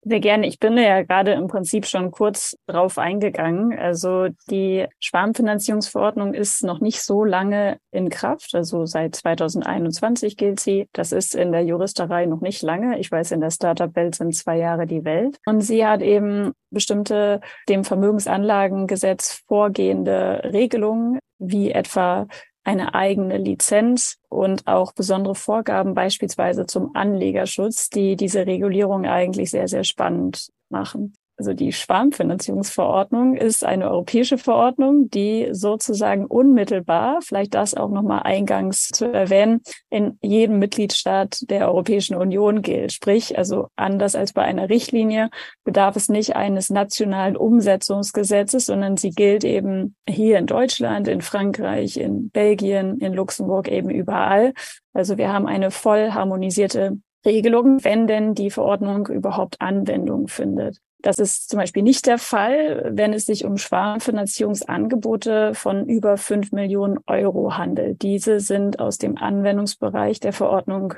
sehr 0.04 0.20
gerne. 0.20 0.48
Ich 0.48 0.60
bin 0.60 0.78
ja 0.78 1.04
gerade 1.04 1.34
im 1.34 1.48
Prinzip 1.48 1.86
schon 1.86 2.12
kurz 2.12 2.56
drauf 2.66 2.98
eingegangen. 2.98 3.78
Also 3.78 4.28
die 4.50 4.86
Schwarmfinanzierungsverordnung 5.00 6.34
ist 6.34 6.64
noch 6.64 6.80
nicht 6.80 7.02
so 7.02 7.24
lange 7.24 7.80
in 7.92 8.10
Kraft. 8.10 8.56
Also 8.56 8.86
seit 8.86 9.16
2021 9.16 10.38
gilt 10.38 10.60
sie. 10.60 10.88
Das 10.94 11.12
ist 11.12 11.36
in 11.36 11.52
der 11.52 11.64
Juristerei 11.64 12.26
noch 12.26 12.42
nicht 12.42 12.62
lange. 12.62 13.00
Ich 13.00 13.12
weiß, 13.12 13.32
in 13.32 13.42
der 13.42 13.52
Startup-Welt 13.52 14.16
sind 14.16 14.36
zwei 14.36 14.58
Jahre 14.58 14.88
die 14.88 15.04
Welt. 15.04 15.40
Und 15.46 15.62
sie 15.62 15.86
hat 15.86 16.02
eben 16.02 16.54
bestimmte 16.70 17.42
dem 17.68 17.84
Vermögensanlagengesetz 17.84 19.44
vorgehende 19.48 20.42
Regelungen, 20.54 21.20
wie 21.40 21.72
etwa 21.72 22.28
eine 22.68 22.94
eigene 22.94 23.38
Lizenz 23.38 24.18
und 24.28 24.68
auch 24.68 24.92
besondere 24.92 25.36
Vorgaben 25.36 25.94
beispielsweise 25.94 26.66
zum 26.66 26.94
Anlegerschutz, 26.96 27.90
die 27.90 28.18
diese 28.18 28.46
Regulierung 28.46 29.06
eigentlich 29.06 29.52
sehr, 29.52 29.70
sehr 29.70 29.86
spannend 29.86 30.50
machen. 30.68 31.17
Also 31.38 31.54
die 31.54 31.72
Schwarmfinanzierungsverordnung 31.72 33.36
ist 33.36 33.64
eine 33.64 33.92
europäische 33.92 34.40
Verordnung, 34.40 35.12
die 35.12 35.50
sozusagen 35.52 36.26
unmittelbar, 36.26 37.20
vielleicht 37.22 37.54
das 37.54 37.76
auch 37.76 37.92
nochmal 37.92 38.24
eingangs 38.24 38.88
zu 38.88 39.06
erwähnen, 39.06 39.62
in 39.92 40.18
jedem 40.24 40.58
Mitgliedstaat 40.58 41.48
der 41.52 41.68
Europäischen 41.68 42.16
Union 42.16 42.64
gilt. 42.64 42.92
Sprich, 42.92 43.38
also 43.38 43.68
anders 43.76 44.16
als 44.16 44.34
bei 44.34 44.42
einer 44.42 44.70
Richtlinie 44.70 45.30
bedarf 45.64 45.96
es 45.96 46.10
nicht 46.10 46.36
eines 46.36 46.72
nationalen 46.72 47.38
Umsetzungsgesetzes, 47.38 48.66
sondern 48.66 48.98
sie 48.98 49.12
gilt 49.12 49.44
eben 49.44 49.96
hier 50.10 50.40
in 50.40 50.48
Deutschland, 50.48 51.08
in 51.08 51.22
Frankreich, 51.22 51.98
in 51.98 52.32
Belgien, 52.32 52.98
in 52.98 53.14
Luxemburg 53.14 53.68
eben 53.68 53.92
überall. 53.92 54.54
Also 54.94 55.20
wir 55.20 55.32
haben 55.32 55.46
eine 55.46 55.70
voll 55.70 56.14
harmonisierte 56.14 56.98
Regelung, 57.28 57.84
wenn 57.84 58.08
denn 58.08 58.34
die 58.34 58.50
Verordnung 58.50 59.06
überhaupt 59.08 59.62
Anwendung 59.62 60.28
findet. 60.28 60.80
Das 61.00 61.20
ist 61.20 61.50
zum 61.50 61.60
Beispiel 61.60 61.84
nicht 61.84 62.08
der 62.08 62.18
Fall, 62.18 62.90
wenn 62.94 63.14
es 63.14 63.26
sich 63.26 63.46
um 63.46 63.58
Schwarmfinanzierungsangebote 63.58 65.54
von 65.54 65.88
über 65.88 66.18
fünf 66.18 66.52
Millionen 66.52 66.98
Euro 67.06 67.56
handelt. 67.56 68.02
Diese 68.02 68.40
sind 68.40 68.80
aus 68.80 68.98
dem 68.98 69.18
Anwendungsbereich 69.18 70.20
der 70.20 70.34
Verordnung 70.34 70.96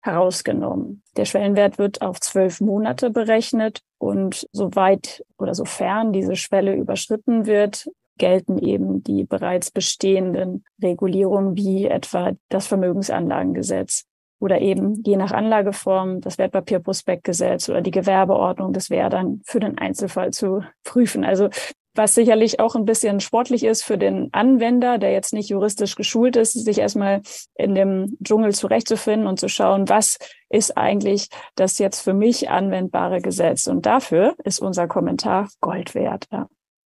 herausgenommen. 0.00 1.02
Der 1.16 1.26
Schwellenwert 1.26 1.78
wird 1.78 2.00
auf 2.00 2.20
zwölf 2.20 2.60
Monate 2.60 3.10
berechnet 3.10 3.80
und 3.98 4.48
soweit 4.52 5.24
oder 5.36 5.54
sofern 5.54 6.12
diese 6.12 6.36
Schwelle 6.36 6.74
überschritten 6.74 7.46
wird, 7.46 7.88
gelten 8.18 8.58
eben 8.58 9.02
die 9.02 9.24
bereits 9.24 9.70
bestehenden 9.70 10.64
Regulierungen 10.82 11.56
wie 11.56 11.86
etwa 11.86 12.32
das 12.48 12.66
Vermögensanlagengesetz 12.66 14.06
oder 14.38 14.60
eben 14.60 15.02
je 15.04 15.16
nach 15.16 15.32
Anlageform 15.32 16.20
das 16.20 16.38
Wertpapierprospektgesetz 16.38 17.68
oder 17.68 17.80
die 17.80 17.90
Gewerbeordnung, 17.90 18.72
das 18.72 18.90
wäre 18.90 19.08
dann 19.08 19.40
für 19.44 19.60
den 19.60 19.78
Einzelfall 19.78 20.32
zu 20.32 20.62
prüfen. 20.84 21.24
Also 21.24 21.48
was 21.96 22.14
sicherlich 22.14 22.60
auch 22.60 22.74
ein 22.74 22.84
bisschen 22.84 23.20
sportlich 23.20 23.64
ist 23.64 23.82
für 23.82 23.96
den 23.96 24.28
Anwender, 24.32 24.98
der 24.98 25.12
jetzt 25.12 25.32
nicht 25.32 25.48
juristisch 25.48 25.94
geschult 25.94 26.36
ist, 26.36 26.52
sich 26.52 26.78
erstmal 26.78 27.22
in 27.54 27.74
dem 27.74 28.18
Dschungel 28.22 28.54
zurechtzufinden 28.54 29.26
und 29.26 29.40
zu 29.40 29.48
schauen, 29.48 29.88
was 29.88 30.18
ist 30.50 30.76
eigentlich 30.76 31.28
das 31.54 31.78
jetzt 31.78 32.00
für 32.00 32.12
mich 32.12 32.50
anwendbare 32.50 33.20
Gesetz. 33.20 33.66
Und 33.66 33.86
dafür 33.86 34.34
ist 34.44 34.60
unser 34.60 34.86
Kommentar 34.86 35.48
Gold 35.60 35.94
wert. 35.94 36.26
Ja. 36.30 36.48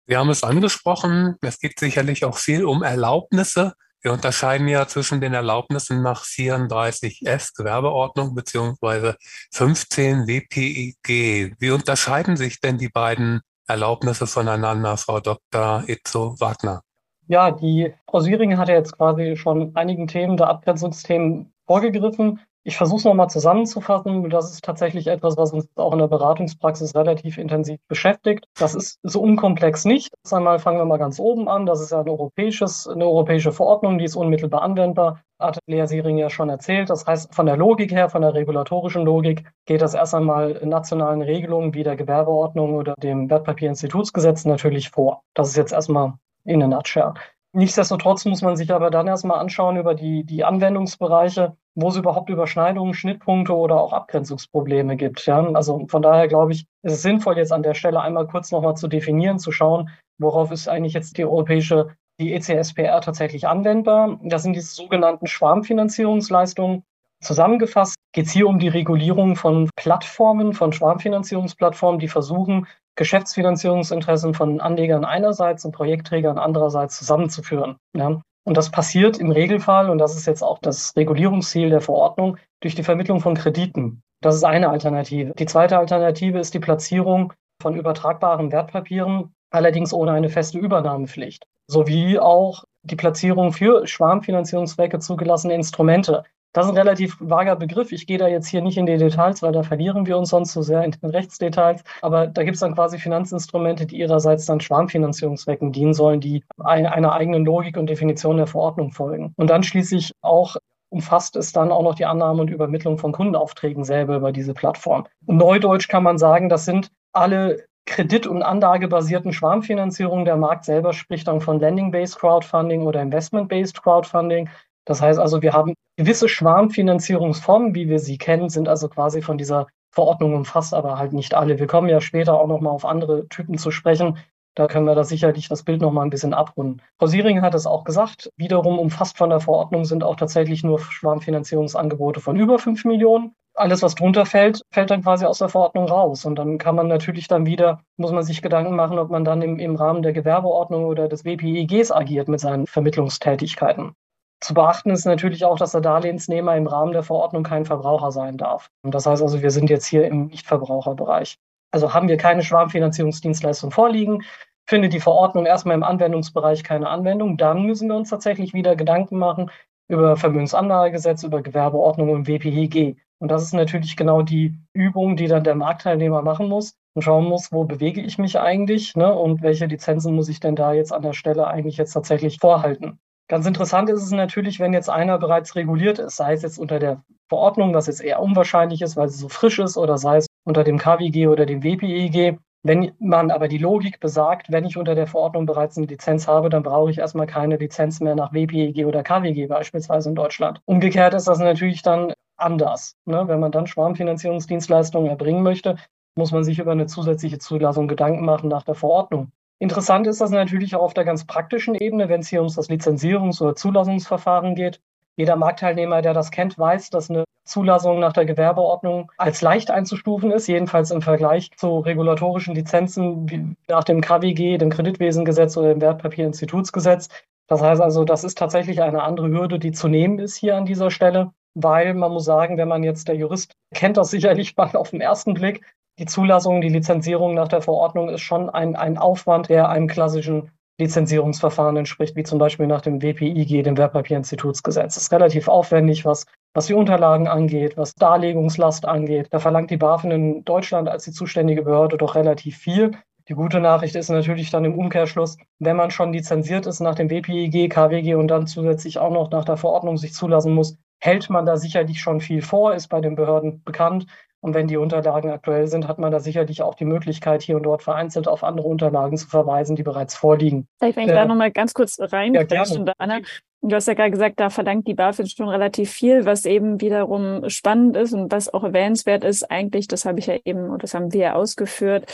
Wir 0.05 0.19
haben 0.19 0.29
es 0.29 0.43
angesprochen, 0.43 1.35
es 1.41 1.59
geht 1.59 1.79
sicherlich 1.79 2.25
auch 2.25 2.37
viel 2.37 2.65
um 2.65 2.83
Erlaubnisse. 2.83 3.73
Wir 4.01 4.13
unterscheiden 4.13 4.69
ja 4.69 4.87
zwischen 4.87 5.19
den 5.19 5.33
Erlaubnissen 5.33 6.01
nach 6.01 6.23
34f 6.23 7.49
Gewerbeordnung 7.57 8.33
beziehungsweise 8.33 9.17
15 9.51 10.25
WPIG. 10.25 11.55
Wie 11.59 11.71
unterscheiden 11.71 12.37
sich 12.37 12.61
denn 12.61 12.77
die 12.77 12.87
beiden 12.87 13.41
Erlaubnisse 13.67 14.25
voneinander, 14.25 14.95
Frau 14.95 15.19
Dr. 15.19 15.83
Itzo 15.87 16.39
Wagner? 16.39 16.81
Ja, 17.27 17.51
die 17.51 17.93
Frau 18.09 18.21
Süring 18.21 18.57
hat 18.57 18.69
ja 18.69 18.75
jetzt 18.75 18.97
quasi 18.97 19.35
schon 19.35 19.75
einigen 19.75 20.07
Themen 20.07 20.37
der 20.37 20.47
Abgrenzungsthemen 20.47 21.53
vorgegriffen. 21.67 22.39
Ich 22.63 22.77
versuche 22.77 22.99
es 22.99 23.05
nochmal 23.05 23.29
zusammenzufassen. 23.29 24.29
Das 24.29 24.51
ist 24.51 24.63
tatsächlich 24.63 25.07
etwas, 25.07 25.37
was 25.37 25.53
uns 25.53 25.67
auch 25.75 25.93
in 25.93 25.99
der 25.99 26.07
Beratungspraxis 26.07 26.93
relativ 26.93 27.37
intensiv 27.37 27.79
beschäftigt. 27.87 28.45
Das 28.57 28.75
ist 28.75 28.99
so 29.01 29.21
unkomplex 29.21 29.85
nicht. 29.85 30.13
Jetzt 30.23 30.33
einmal 30.33 30.59
fangen 30.59 30.77
wir 30.77 30.85
mal 30.85 30.97
ganz 30.97 31.19
oben 31.19 31.47
an. 31.47 31.65
Das 31.65 31.81
ist 31.81 31.91
ja 31.91 32.01
ein 32.01 32.09
europäisches, 32.09 32.87
eine 32.87 33.05
europäische 33.05 33.53
Verordnung, 33.53 33.97
die 33.97 34.05
ist 34.05 34.15
unmittelbar 34.15 34.61
anwendbar. 34.61 35.21
Hat 35.39 35.57
Lea 35.67 35.85
Siering 35.87 36.17
ja 36.17 36.29
schon 36.29 36.49
erzählt. 36.49 36.89
Das 36.89 37.07
heißt, 37.07 37.33
von 37.33 37.45
der 37.45 37.55
Logik 37.55 37.91
her, 37.91 38.09
von 38.09 38.21
der 38.21 38.33
regulatorischen 38.33 39.05
Logik, 39.05 39.49
geht 39.65 39.81
das 39.81 39.93
erst 39.93 40.13
einmal 40.13 40.51
in 40.51 40.67
nationalen 40.67 41.21
Regelungen 41.21 41.73
wie 41.73 41.83
der 41.83 41.95
Gewerbeordnung 41.95 42.75
oder 42.75 42.93
dem 43.01 43.29
Wertpapierinstitutsgesetz 43.29 44.43
natürlich 44.43 44.89
vor. 44.89 45.23
Das 45.33 45.47
ist 45.47 45.55
jetzt 45.55 45.71
erstmal 45.71 46.15
in 46.43 46.61
a 46.61 46.67
nutshell. 46.67 47.13
Nichtsdestotrotz 47.51 48.25
muss 48.25 48.43
man 48.43 48.55
sich 48.55 48.71
aber 48.71 48.91
dann 48.91 49.07
erstmal 49.07 49.39
anschauen 49.39 49.77
über 49.77 49.95
die, 49.95 50.23
die 50.23 50.43
Anwendungsbereiche, 50.43 51.57
wo 51.73 51.87
es 51.89 51.95
überhaupt 51.95 52.29
Überschneidungen, 52.29 52.93
Schnittpunkte 52.93 53.55
oder 53.55 53.81
auch 53.81 53.91
Abgrenzungsprobleme 53.91 54.97
gibt. 54.97 55.25
Ja? 55.25 55.43
Also 55.53 55.87
von 55.87 56.01
daher 56.03 56.27
glaube 56.27 56.51
ich, 56.51 56.67
ist 56.83 56.93
es 56.93 57.01
sinnvoll, 57.01 57.37
jetzt 57.37 57.51
an 57.51 57.63
der 57.63 57.73
Stelle 57.73 58.01
einmal 58.01 58.27
kurz 58.27 58.51
nochmal 58.51 58.75
zu 58.75 58.87
definieren, 58.87 59.39
zu 59.39 59.51
schauen, 59.51 59.89
worauf 60.19 60.51
ist 60.51 60.67
eigentlich 60.67 60.93
jetzt 60.93 61.17
die 61.17 61.25
europäische, 61.25 61.95
die 62.19 62.33
ECSPR 62.33 63.01
tatsächlich 63.01 63.47
anwendbar. 63.47 64.19
Das 64.23 64.43
sind 64.43 64.55
diese 64.55 64.75
sogenannten 64.75 65.25
Schwarmfinanzierungsleistungen. 65.25 66.83
Zusammengefasst 67.21 67.95
geht 68.13 68.27
es 68.27 68.31
hier 68.31 68.47
um 68.47 68.59
die 68.59 68.69
Regulierung 68.69 69.35
von 69.35 69.69
Plattformen, 69.75 70.53
von 70.53 70.71
Schwarmfinanzierungsplattformen, 70.71 71.99
die 71.99 72.07
versuchen, 72.07 72.67
Geschäftsfinanzierungsinteressen 72.95 74.33
von 74.33 74.61
Anlegern 74.61 75.05
einerseits 75.05 75.65
und 75.65 75.73
Projektträgern 75.73 76.37
andererseits 76.37 76.97
zusammenzuführen. 76.97 77.77
Ja. 77.95 78.21
Und 78.45 78.57
das 78.57 78.71
passiert 78.71 79.17
im 79.17 79.31
Regelfall, 79.31 79.89
und 79.89 79.97
das 79.99 80.15
ist 80.15 80.25
jetzt 80.25 80.43
auch 80.43 80.59
das 80.59 80.93
Regulierungsziel 80.95 81.69
der 81.69 81.81
Verordnung, 81.81 82.37
durch 82.61 82.75
die 82.75 82.83
Vermittlung 82.83 83.19
von 83.19 83.35
Krediten. 83.35 84.01
Das 84.21 84.35
ist 84.35 84.43
eine 84.43 84.69
Alternative. 84.69 85.33
Die 85.37 85.45
zweite 85.45 85.77
Alternative 85.77 86.39
ist 86.39 86.53
die 86.53 86.59
Platzierung 86.59 87.33
von 87.61 87.75
übertragbaren 87.75 88.51
Wertpapieren, 88.51 89.33
allerdings 89.51 89.93
ohne 89.93 90.11
eine 90.11 90.29
feste 90.29 90.57
Übernahmepflicht, 90.57 91.45
sowie 91.67 92.19
auch 92.19 92.63
die 92.83 92.95
Platzierung 92.95 93.51
für 93.51 93.85
Schwarmfinanzierungszwecke 93.85 94.99
zugelassene 94.99 95.53
Instrumente, 95.53 96.23
Das 96.53 96.65
ist 96.65 96.71
ein 96.71 96.77
relativ 96.77 97.17
vager 97.19 97.55
Begriff. 97.55 97.91
Ich 97.91 98.07
gehe 98.07 98.17
da 98.17 98.27
jetzt 98.27 98.47
hier 98.47 98.61
nicht 98.61 98.77
in 98.77 98.85
die 98.85 98.97
Details, 98.97 99.41
weil 99.43 99.51
da 99.51 99.61
verlieren 99.61 100.07
wir 100.07 100.17
uns 100.17 100.29
sonst 100.29 100.53
so 100.53 100.61
sehr 100.61 100.83
in 100.83 100.91
den 100.91 101.09
Rechtsdetails. 101.09 101.83
Aber 102.01 102.27
da 102.27 102.43
gibt 102.43 102.55
es 102.55 102.61
dann 102.61 102.73
quasi 102.73 102.97
Finanzinstrumente, 102.97 103.85
die 103.85 103.99
ihrerseits 103.99 104.45
dann 104.45 104.59
Schwarmfinanzierungszwecken 104.59 105.71
dienen 105.71 105.93
sollen, 105.93 106.21
die 106.21 106.43
einer 106.57 107.13
eigenen 107.13 107.45
Logik 107.45 107.77
und 107.77 107.87
Definition 107.87 108.37
der 108.37 108.47
Verordnung 108.47 108.91
folgen. 108.91 109.33
Und 109.37 109.49
dann 109.49 109.63
schließlich 109.63 110.13
auch 110.21 110.55
umfasst 110.91 111.35
es 111.35 111.51
dann 111.51 111.71
auch 111.71 111.83
noch 111.83 111.95
die 111.95 112.05
Annahme 112.05 112.41
und 112.41 112.49
Übermittlung 112.49 112.97
von 112.97 113.11
Kundenaufträgen 113.11 113.83
selber 113.83 114.15
über 114.15 114.31
diese 114.31 114.55
Plattform. 114.55 115.05
Neudeutsch 115.27 115.87
kann 115.87 116.01
man 116.01 116.17
sagen, 116.17 116.49
das 116.49 116.65
sind 116.65 116.89
alle 117.13 117.63
kredit- 117.85 118.27
und 118.27 118.43
anlagebasierten 118.43 119.33
Schwarmfinanzierungen. 119.33 120.25
Der 120.25 120.37
Markt 120.37 120.65
selber 120.65 120.93
spricht 120.93 121.27
dann 121.27 121.41
von 121.41 121.59
Lending-Based 121.59 122.19
Crowdfunding 122.19 122.83
oder 122.83 123.01
Investment-Based 123.01 123.81
Crowdfunding. 123.81 124.49
Das 124.89 125.03
heißt 125.03 125.19
also, 125.19 125.43
wir 125.43 125.53
haben 125.53 125.75
gewisse 125.97 126.27
Schwarmfinanzierungsformen, 126.27 127.75
wie 127.75 127.89
wir 127.89 127.99
sie 127.99 128.17
kennen, 128.17 128.49
sind 128.49 128.67
also 128.67 128.89
quasi 128.89 129.21
von 129.21 129.37
dieser 129.37 129.67
Verordnung 129.91 130.33
umfasst, 130.33 130.73
aber 130.73 130.97
halt 130.97 131.13
nicht 131.13 131.35
alle. 131.35 131.59
Wir 131.59 131.67
kommen 131.67 131.89
ja 131.89 132.01
später 132.01 132.33
auch 132.41 132.47
nochmal 132.47 132.73
auf 132.73 132.85
andere 132.85 133.27
Typen 133.27 133.59
zu 133.59 133.69
sprechen. 133.69 134.17
Da 134.55 134.65
können 134.65 134.87
wir 134.87 134.95
da 134.95 135.03
sicherlich 135.03 135.47
das 135.47 135.61
Bild 135.61 135.79
nochmal 135.79 136.07
ein 136.07 136.09
bisschen 136.09 136.33
abrunden. 136.33 136.81
Frau 136.97 137.05
Siering 137.05 137.43
hat 137.43 137.53
es 137.53 137.67
auch 137.67 137.83
gesagt. 137.83 138.31
Wiederum 138.35 138.79
umfasst 138.79 139.15
von 139.15 139.29
der 139.29 139.39
Verordnung 139.39 139.85
sind 139.85 140.03
auch 140.03 140.15
tatsächlich 140.15 140.63
nur 140.63 140.79
Schwarmfinanzierungsangebote 140.79 142.19
von 142.19 142.35
über 142.35 142.57
5 142.57 142.83
Millionen. 142.85 143.35
Alles, 143.53 143.83
was 143.83 143.93
drunter 143.93 144.25
fällt, 144.25 144.63
fällt 144.71 144.89
dann 144.89 145.03
quasi 145.03 145.25
aus 145.25 145.37
der 145.37 145.49
Verordnung 145.49 145.87
raus. 145.87 146.25
Und 146.25 146.37
dann 146.37 146.57
kann 146.57 146.73
man 146.73 146.87
natürlich 146.87 147.27
dann 147.27 147.45
wieder, 147.45 147.83
muss 147.97 148.11
man 148.11 148.23
sich 148.23 148.41
Gedanken 148.41 148.75
machen, 148.75 148.97
ob 148.97 149.11
man 149.11 149.23
dann 149.23 149.43
im, 149.43 149.59
im 149.59 149.75
Rahmen 149.75 150.01
der 150.01 150.13
Gewerbeordnung 150.13 150.85
oder 150.85 151.07
des 151.07 151.25
WPIGs 151.25 151.91
agiert 151.91 152.27
mit 152.27 152.39
seinen 152.39 152.65
Vermittlungstätigkeiten. 152.65 153.93
Zu 154.41 154.53
beachten 154.53 154.89
ist 154.91 155.05
natürlich 155.05 155.43
auch, 155.43 155.57
dass 155.57 155.73
der 155.73 155.81
Darlehensnehmer 155.81 156.55
im 156.55 156.67
Rahmen 156.67 156.93
der 156.93 157.03
Verordnung 157.03 157.43
kein 157.43 157.65
Verbraucher 157.65 158.11
sein 158.11 158.37
darf. 158.37 158.69
Und 158.83 158.95
das 158.95 159.05
heißt 159.05 159.21
also, 159.21 159.41
wir 159.41 159.51
sind 159.51 159.69
jetzt 159.69 159.85
hier 159.85 160.05
im 160.07 160.27
Nichtverbraucherbereich. 160.27 161.37
Also 161.71 161.93
haben 161.93 162.07
wir 162.07 162.17
keine 162.17 162.41
Schwarmfinanzierungsdienstleistung 162.41 163.71
vorliegen, 163.71 164.23
findet 164.65 164.93
die 164.93 164.99
Verordnung 164.99 165.45
erstmal 165.45 165.75
im 165.75 165.83
Anwendungsbereich 165.83 166.63
keine 166.63 166.89
Anwendung, 166.89 167.37
dann 167.37 167.65
müssen 167.65 167.89
wir 167.89 167.95
uns 167.95 168.09
tatsächlich 168.09 168.53
wieder 168.53 168.75
Gedanken 168.75 169.17
machen 169.17 169.51
über 169.89 170.15
Vermögensanlagegesetz, 170.15 171.23
über 171.23 171.41
Gewerbeordnung 171.41 172.09
und 172.09 172.27
WPEG. 172.27 172.97
Und 173.19 173.29
das 173.29 173.43
ist 173.43 173.53
natürlich 173.53 173.97
genau 173.97 174.21
die 174.21 174.55
Übung, 174.73 175.17
die 175.17 175.27
dann 175.27 175.43
der 175.43 175.55
Marktteilnehmer 175.55 176.21
machen 176.21 176.47
muss 176.47 176.77
und 176.93 177.01
schauen 177.01 177.25
muss, 177.25 177.51
wo 177.51 177.65
bewege 177.65 178.01
ich 178.01 178.17
mich 178.17 178.39
eigentlich 178.39 178.95
ne, 178.95 179.13
und 179.13 179.41
welche 179.41 179.65
Lizenzen 179.65 180.15
muss 180.15 180.29
ich 180.29 180.39
denn 180.39 180.55
da 180.55 180.71
jetzt 180.73 180.93
an 180.93 181.01
der 181.01 181.13
Stelle 181.13 181.47
eigentlich 181.47 181.77
jetzt 181.77 181.93
tatsächlich 181.93 182.37
vorhalten. 182.39 182.99
Ganz 183.29 183.45
interessant 183.45 183.91
ist 183.91 184.01
es 184.01 184.11
natürlich, 184.11 184.59
wenn 184.59 184.73
jetzt 184.73 184.89
einer 184.89 185.19
bereits 185.19 185.55
reguliert 185.55 185.99
ist, 185.99 186.15
sei 186.15 186.33
es 186.33 186.41
jetzt 186.41 186.57
unter 186.57 186.79
der 186.79 187.03
Verordnung, 187.27 187.75
was 187.75 187.85
jetzt 187.85 188.01
eher 188.01 188.21
unwahrscheinlich 188.21 188.81
ist, 188.81 188.97
weil 188.97 189.07
sie 189.07 189.19
so 189.19 189.29
frisch 189.29 189.59
ist, 189.59 189.77
oder 189.77 189.99
sei 189.99 190.17
es 190.17 190.25
unter 190.45 190.63
dem 190.63 190.79
KWG 190.79 191.27
oder 191.27 191.45
dem 191.45 191.63
WPEG. 191.63 192.39
Wenn 192.63 192.91
man 192.97 193.29
aber 193.29 193.47
die 193.47 193.59
Logik 193.59 193.99
besagt, 193.99 194.51
wenn 194.51 194.65
ich 194.65 194.77
unter 194.77 194.95
der 194.95 195.05
Verordnung 195.05 195.45
bereits 195.45 195.77
eine 195.77 195.85
Lizenz 195.85 196.27
habe, 196.27 196.49
dann 196.49 196.63
brauche 196.63 196.89
ich 196.89 196.97
erstmal 196.97 197.27
keine 197.27 197.57
Lizenz 197.57 197.99
mehr 197.99 198.15
nach 198.15 198.33
WPEG 198.33 198.87
oder 198.87 199.03
KWG 199.03 199.45
beispielsweise 199.45 200.09
in 200.09 200.15
Deutschland. 200.15 200.59
Umgekehrt 200.65 201.13
ist 201.13 201.27
das 201.27 201.37
natürlich 201.37 201.83
dann 201.83 202.13
anders. 202.35 202.95
Ne? 203.05 203.27
Wenn 203.27 203.39
man 203.39 203.51
dann 203.51 203.67
Schwarmfinanzierungsdienstleistungen 203.67 205.07
erbringen 205.07 205.43
möchte, 205.43 205.75
muss 206.15 206.31
man 206.31 206.43
sich 206.43 206.57
über 206.57 206.71
eine 206.71 206.87
zusätzliche 206.87 207.37
Zulassung 207.37 207.87
Gedanken 207.87 208.25
machen 208.25 208.49
nach 208.49 208.63
der 208.63 208.75
Verordnung. 208.75 209.31
Interessant 209.59 210.07
ist 210.07 210.21
das 210.21 210.31
natürlich 210.31 210.75
auch 210.75 210.81
auf 210.81 210.93
der 210.93 211.03
ganz 211.03 211.25
praktischen 211.25 211.75
Ebene, 211.75 212.07
wenn 212.07 212.21
es 212.21 212.29
hier 212.29 212.41
um 212.41 212.47
das 212.47 212.69
Lizenzierungs- 212.69 213.41
oder 213.41 213.55
Zulassungsverfahren 213.55 214.55
geht. 214.55 214.79
Jeder 215.17 215.35
Marktteilnehmer, 215.35 216.01
der 216.01 216.13
das 216.13 216.31
kennt, 216.31 216.57
weiß, 216.57 216.89
dass 216.91 217.09
eine 217.09 217.25
Zulassung 217.43 217.99
nach 217.99 218.13
der 218.13 218.25
Gewerbeordnung 218.25 219.11
als 219.17 219.41
leicht 219.41 219.69
einzustufen 219.69 220.31
ist, 220.31 220.47
jedenfalls 220.47 220.91
im 220.91 221.01
Vergleich 221.01 221.51
zu 221.57 221.79
regulatorischen 221.79 222.55
Lizenzen 222.55 223.29
wie 223.29 223.55
nach 223.67 223.83
dem 223.83 223.99
KWG, 223.99 224.57
dem 224.57 224.69
Kreditwesengesetz 224.69 225.57
oder 225.57 225.73
dem 225.73 225.81
Wertpapierinstitutsgesetz. 225.81 227.09
Das 227.47 227.61
heißt 227.61 227.81
also, 227.81 228.05
das 228.05 228.23
ist 228.23 228.37
tatsächlich 228.37 228.81
eine 228.81 229.03
andere 229.03 229.29
Hürde, 229.29 229.59
die 229.59 229.71
zu 229.71 229.89
nehmen 229.89 230.19
ist 230.19 230.37
hier 230.37 230.55
an 230.55 230.65
dieser 230.65 230.91
Stelle, 230.91 231.33
weil 231.55 231.95
man 231.95 232.13
muss 232.13 232.23
sagen, 232.23 232.57
wenn 232.57 232.67
man 232.67 232.83
jetzt 232.83 233.07
der 233.07 233.15
Jurist 233.15 233.55
kennt 233.73 233.97
das 233.97 234.11
sicherlich 234.11 234.55
mal 234.57 234.73
auf 234.75 234.91
den 234.91 235.01
ersten 235.01 235.33
Blick, 235.33 235.65
die 235.99 236.05
Zulassung, 236.05 236.61
die 236.61 236.69
Lizenzierung 236.69 237.33
nach 237.33 237.49
der 237.49 237.61
Verordnung 237.61 238.09
ist 238.09 238.21
schon 238.21 238.49
ein, 238.49 238.75
ein 238.75 238.97
Aufwand, 238.97 239.49
der 239.49 239.69
einem 239.69 239.87
klassischen 239.87 240.49
Lizenzierungsverfahren 240.79 241.75
entspricht, 241.75 242.15
wie 242.15 242.23
zum 242.23 242.39
Beispiel 242.39 242.65
nach 242.65 242.81
dem 242.81 243.01
WPIG, 243.01 243.63
dem 243.63 243.77
Wertpapierinstitutsgesetz. 243.77 244.95
Das 244.95 245.03
ist 245.03 245.11
relativ 245.11 245.49
aufwendig, 245.49 246.05
was, 246.05 246.25
was 246.53 246.67
die 246.67 246.73
Unterlagen 246.73 247.27
angeht, 247.27 247.75
was 247.75 247.95
Darlegungslast 247.95 248.85
angeht. 248.85 249.27
Da 249.31 249.39
verlangt 249.39 249.71
die 249.71 249.77
BaFin 249.77 250.11
in 250.11 250.45
Deutschland 250.45 250.87
als 250.87 251.03
die 251.03 251.11
zuständige 251.11 251.63
Behörde 251.63 251.97
doch 251.97 252.15
relativ 252.15 252.57
viel. 252.57 252.91
Die 253.27 253.33
gute 253.33 253.59
Nachricht 253.59 253.95
ist 253.95 254.09
natürlich 254.09 254.51
dann 254.51 254.63
im 254.63 254.79
Umkehrschluss, 254.79 255.37
wenn 255.59 255.75
man 255.75 255.91
schon 255.91 256.13
lizenziert 256.13 256.65
ist 256.65 256.79
nach 256.79 256.95
dem 256.95 257.09
WPIG, 257.09 257.69
KWG 257.69 258.15
und 258.15 258.29
dann 258.29 258.47
zusätzlich 258.47 258.99
auch 258.99 259.11
noch 259.11 259.29
nach 259.31 259.43
der 259.43 259.57
Verordnung 259.57 259.97
sich 259.97 260.13
zulassen 260.13 260.53
muss, 260.53 260.77
hält 261.01 261.29
man 261.29 261.45
da 261.45 261.57
sicherlich 261.57 261.99
schon 261.99 262.21
viel 262.21 262.41
vor, 262.41 262.73
ist 262.73 262.87
bei 262.87 263.01
den 263.01 263.15
Behörden 263.15 263.63
bekannt. 263.63 264.07
Und 264.41 264.53
wenn 264.53 264.67
die 264.67 264.77
Unterlagen 264.77 265.31
aktuell 265.31 265.67
sind, 265.67 265.87
hat 265.87 265.99
man 265.99 266.11
da 266.11 266.19
sicherlich 266.19 266.61
auch 266.61 266.75
die 266.75 266.85
Möglichkeit, 266.85 267.41
hier 267.41 267.57
und 267.57 267.63
dort 267.63 267.83
vereinzelt 267.83 268.27
auf 268.27 268.43
andere 268.43 268.67
Unterlagen 268.67 269.17
zu 269.17 269.27
verweisen, 269.27 269.75
die 269.75 269.83
bereits 269.83 270.15
vorliegen. 270.15 270.67
Vielleicht, 270.79 270.95
wenn 270.97 271.03
ich 271.05 271.11
äh, 271.11 271.15
da 271.15 271.25
nochmal 271.25 271.51
ganz 271.51 271.73
kurz 271.73 271.97
rein, 271.99 272.33
ja, 272.33 272.43
gerne. 272.43 272.93
Anna, 272.97 273.19
Du 273.61 273.75
hast 273.75 273.87
ja 273.87 273.93
gerade 273.93 274.11
gesagt, 274.11 274.39
da 274.39 274.49
verlangt 274.49 274.87
die 274.87 274.93
BaFin 274.93 275.27
schon 275.27 275.49
relativ 275.49 275.91
viel, 275.91 276.25
was 276.25 276.45
eben 276.45 276.79
wiederum 276.79 277.49
spannend 277.49 277.97
ist 277.97 278.13
und 278.13 278.31
was 278.31 278.53
auch 278.53 278.63
erwähnenswert 278.63 279.25
ist. 279.25 279.51
Eigentlich, 279.51 279.87
das 279.87 280.05
habe 280.05 280.19
ich 280.19 280.27
ja 280.27 280.37
eben, 280.45 280.69
und 280.69 280.81
das 280.81 280.93
haben 280.93 281.11
wir 281.11 281.19
ja 281.19 281.33
ausgeführt, 281.35 282.05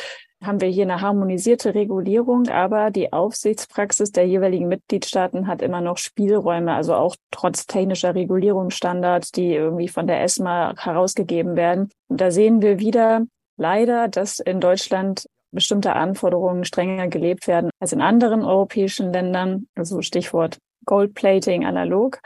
haben 0.44 0.60
wir 0.60 0.68
hier 0.70 0.84
eine 0.84 1.02
harmonisierte 1.02 1.76
Regulierung, 1.76 2.48
aber 2.50 2.90
die 2.90 3.14
Aufsichtspraxis 3.14 4.12
der 4.12 4.28
jeweiligen 4.28 4.68
Mitgliedstaaten 4.68 5.46
hat 5.46 5.62
immer 5.62 5.82
noch 5.82 5.98
Spielräume, 5.98 6.74
also 6.74 6.96
auch 6.96 7.16
trotz 7.30 7.68
technischer 7.68 8.16
Regulierungsstandards, 8.16 9.32
die 9.32 9.54
irgendwie 9.54 9.88
von 9.88 10.08
der 10.08 10.24
ESMA 10.24 10.74
herausgegeben 10.78 11.56
werden. 11.56 11.90
Und 12.08 12.22
da 12.22 12.32
sehen 12.32 12.64
wir 12.64 12.80
wieder 12.80 13.22
leider, 13.58 14.08
dass 14.08 14.40
in 14.40 14.60
Deutschland 14.60 15.28
bestimmte 15.52 15.94
Anforderungen 15.94 16.66
strenger 16.66 17.08
gelebt 17.08 17.48
werden 17.48 17.70
als 17.80 17.94
in 17.94 18.02
anderen 18.02 18.44
europäischen 18.44 19.14
Ländern. 19.14 19.68
Also 19.76 20.02
Stichwort 20.02 20.58
Goldplating 20.86 21.66
analog. 21.66 22.20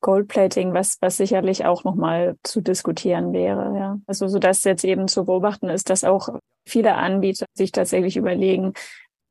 Goldplating, 0.00 0.74
was, 0.74 0.98
was 1.00 1.16
sicherlich 1.16 1.64
auch 1.64 1.84
nochmal 1.84 2.36
zu 2.42 2.60
diskutieren 2.60 3.32
wäre, 3.32 3.78
ja. 3.78 3.98
Also, 4.06 4.26
so 4.26 4.40
dass 4.40 4.64
jetzt 4.64 4.84
eben 4.84 5.06
zu 5.06 5.24
beobachten 5.24 5.68
ist, 5.68 5.90
dass 5.90 6.02
auch 6.02 6.28
viele 6.66 6.96
Anbieter 6.96 7.46
sich 7.54 7.70
tatsächlich 7.70 8.16
überlegen, 8.16 8.72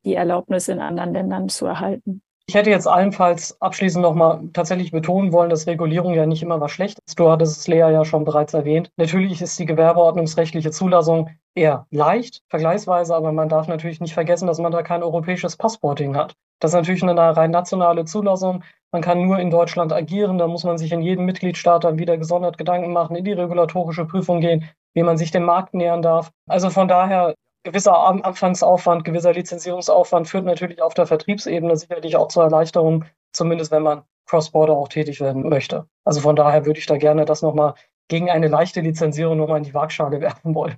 die 0.06 0.16
Erlaubnis 0.16 0.70
in 0.70 0.80
anderen 0.80 1.14
Ländern 1.14 1.50
zu 1.50 1.66
erhalten. 1.66 2.22
Ich 2.52 2.56
hätte 2.56 2.70
jetzt 2.70 2.86
allenfalls 2.86 3.56
abschließend 3.62 4.04
nochmal 4.04 4.42
tatsächlich 4.52 4.92
betonen 4.92 5.32
wollen, 5.32 5.50
dass 5.50 5.68
Regulierung 5.68 6.16
ja 6.16 6.26
nicht 6.26 6.44
immer 6.44 6.60
was 6.60 6.72
Schlechtes. 6.72 7.16
Du 7.16 7.30
hattest 7.30 7.62
es 7.62 7.68
Lea 7.70 7.78
ja 7.78 8.04
schon 8.04 8.26
bereits 8.26 8.54
erwähnt. 8.54 8.90
Natürlich 8.98 9.42
ist 9.42 9.58
die 9.58 9.66
gewerbeordnungsrechtliche 9.66 10.70
Zulassung 10.70 11.30
eher 11.56 11.88
leicht, 11.92 12.42
vergleichsweise, 12.50 13.16
aber 13.16 13.32
man 13.32 13.48
darf 13.48 13.70
natürlich 13.70 14.02
nicht 14.02 14.14
vergessen, 14.14 14.48
dass 14.48 14.60
man 14.60 14.74
da 14.74 14.84
kein 14.84 15.02
europäisches 15.02 15.56
Passporting 15.56 16.18
hat. 16.18 16.34
Das 16.60 16.72
ist 16.72 16.76
natürlich 16.76 17.04
eine 17.04 17.16
rein 17.16 17.52
nationale 17.52 18.04
Zulassung. 18.04 18.66
Man 18.92 19.02
kann 19.02 19.22
nur 19.22 19.40
in 19.40 19.50
Deutschland 19.50 19.94
agieren. 19.94 20.38
Da 20.38 20.48
muss 20.48 20.66
man 20.66 20.78
sich 20.78 20.92
in 20.92 21.02
jedem 21.02 21.24
Mitgliedstaat 21.24 21.86
dann 21.86 22.00
wieder 22.00 22.18
gesondert 22.18 22.58
Gedanken 22.58 22.92
machen, 22.92 23.16
in 23.16 23.24
die 23.24 23.32
regulatorische 23.32 24.04
Prüfung 24.04 24.42
gehen, 24.42 24.68
wie 24.94 25.04
man 25.04 25.18
sich 25.18 25.32
dem 25.32 25.44
Markt 25.44 25.74
nähern 25.74 26.02
darf. 26.02 26.32
Also 26.50 26.70
von 26.70 26.90
daher 26.90 27.34
gewisser 27.64 27.98
Anfangsaufwand, 27.98 29.06
gewisser 29.06 29.34
Lizenzierungsaufwand 29.34 30.28
führt 30.28 30.46
natürlich 30.46 30.82
auf 30.82 30.94
der 30.94 31.06
Vertriebsebene 31.06 31.76
sicherlich 31.78 32.16
auch 32.16 32.28
zur 32.28 32.44
Erleichterung, 32.44 33.06
zumindest 33.34 33.72
wenn 33.72 33.84
man 33.84 34.04
Cross-Border 34.26 34.74
auch 34.74 34.88
tätig 34.88 35.20
werden 35.20 35.48
möchte. 35.50 35.88
Also 36.06 36.22
von 36.22 36.36
daher 36.36 36.66
würde 36.66 36.80
ich 36.80 36.86
da 36.86 36.98
gerne 36.98 37.26
das 37.26 37.42
nochmal 37.42 37.76
gegen 38.08 38.30
eine 38.30 38.48
leichte 38.48 38.82
Lizenzierung 38.82 39.38
nochmal 39.38 39.58
in 39.58 39.64
die 39.64 39.74
Waagschale 39.74 40.22
werfen 40.22 40.56
wollen. 40.56 40.78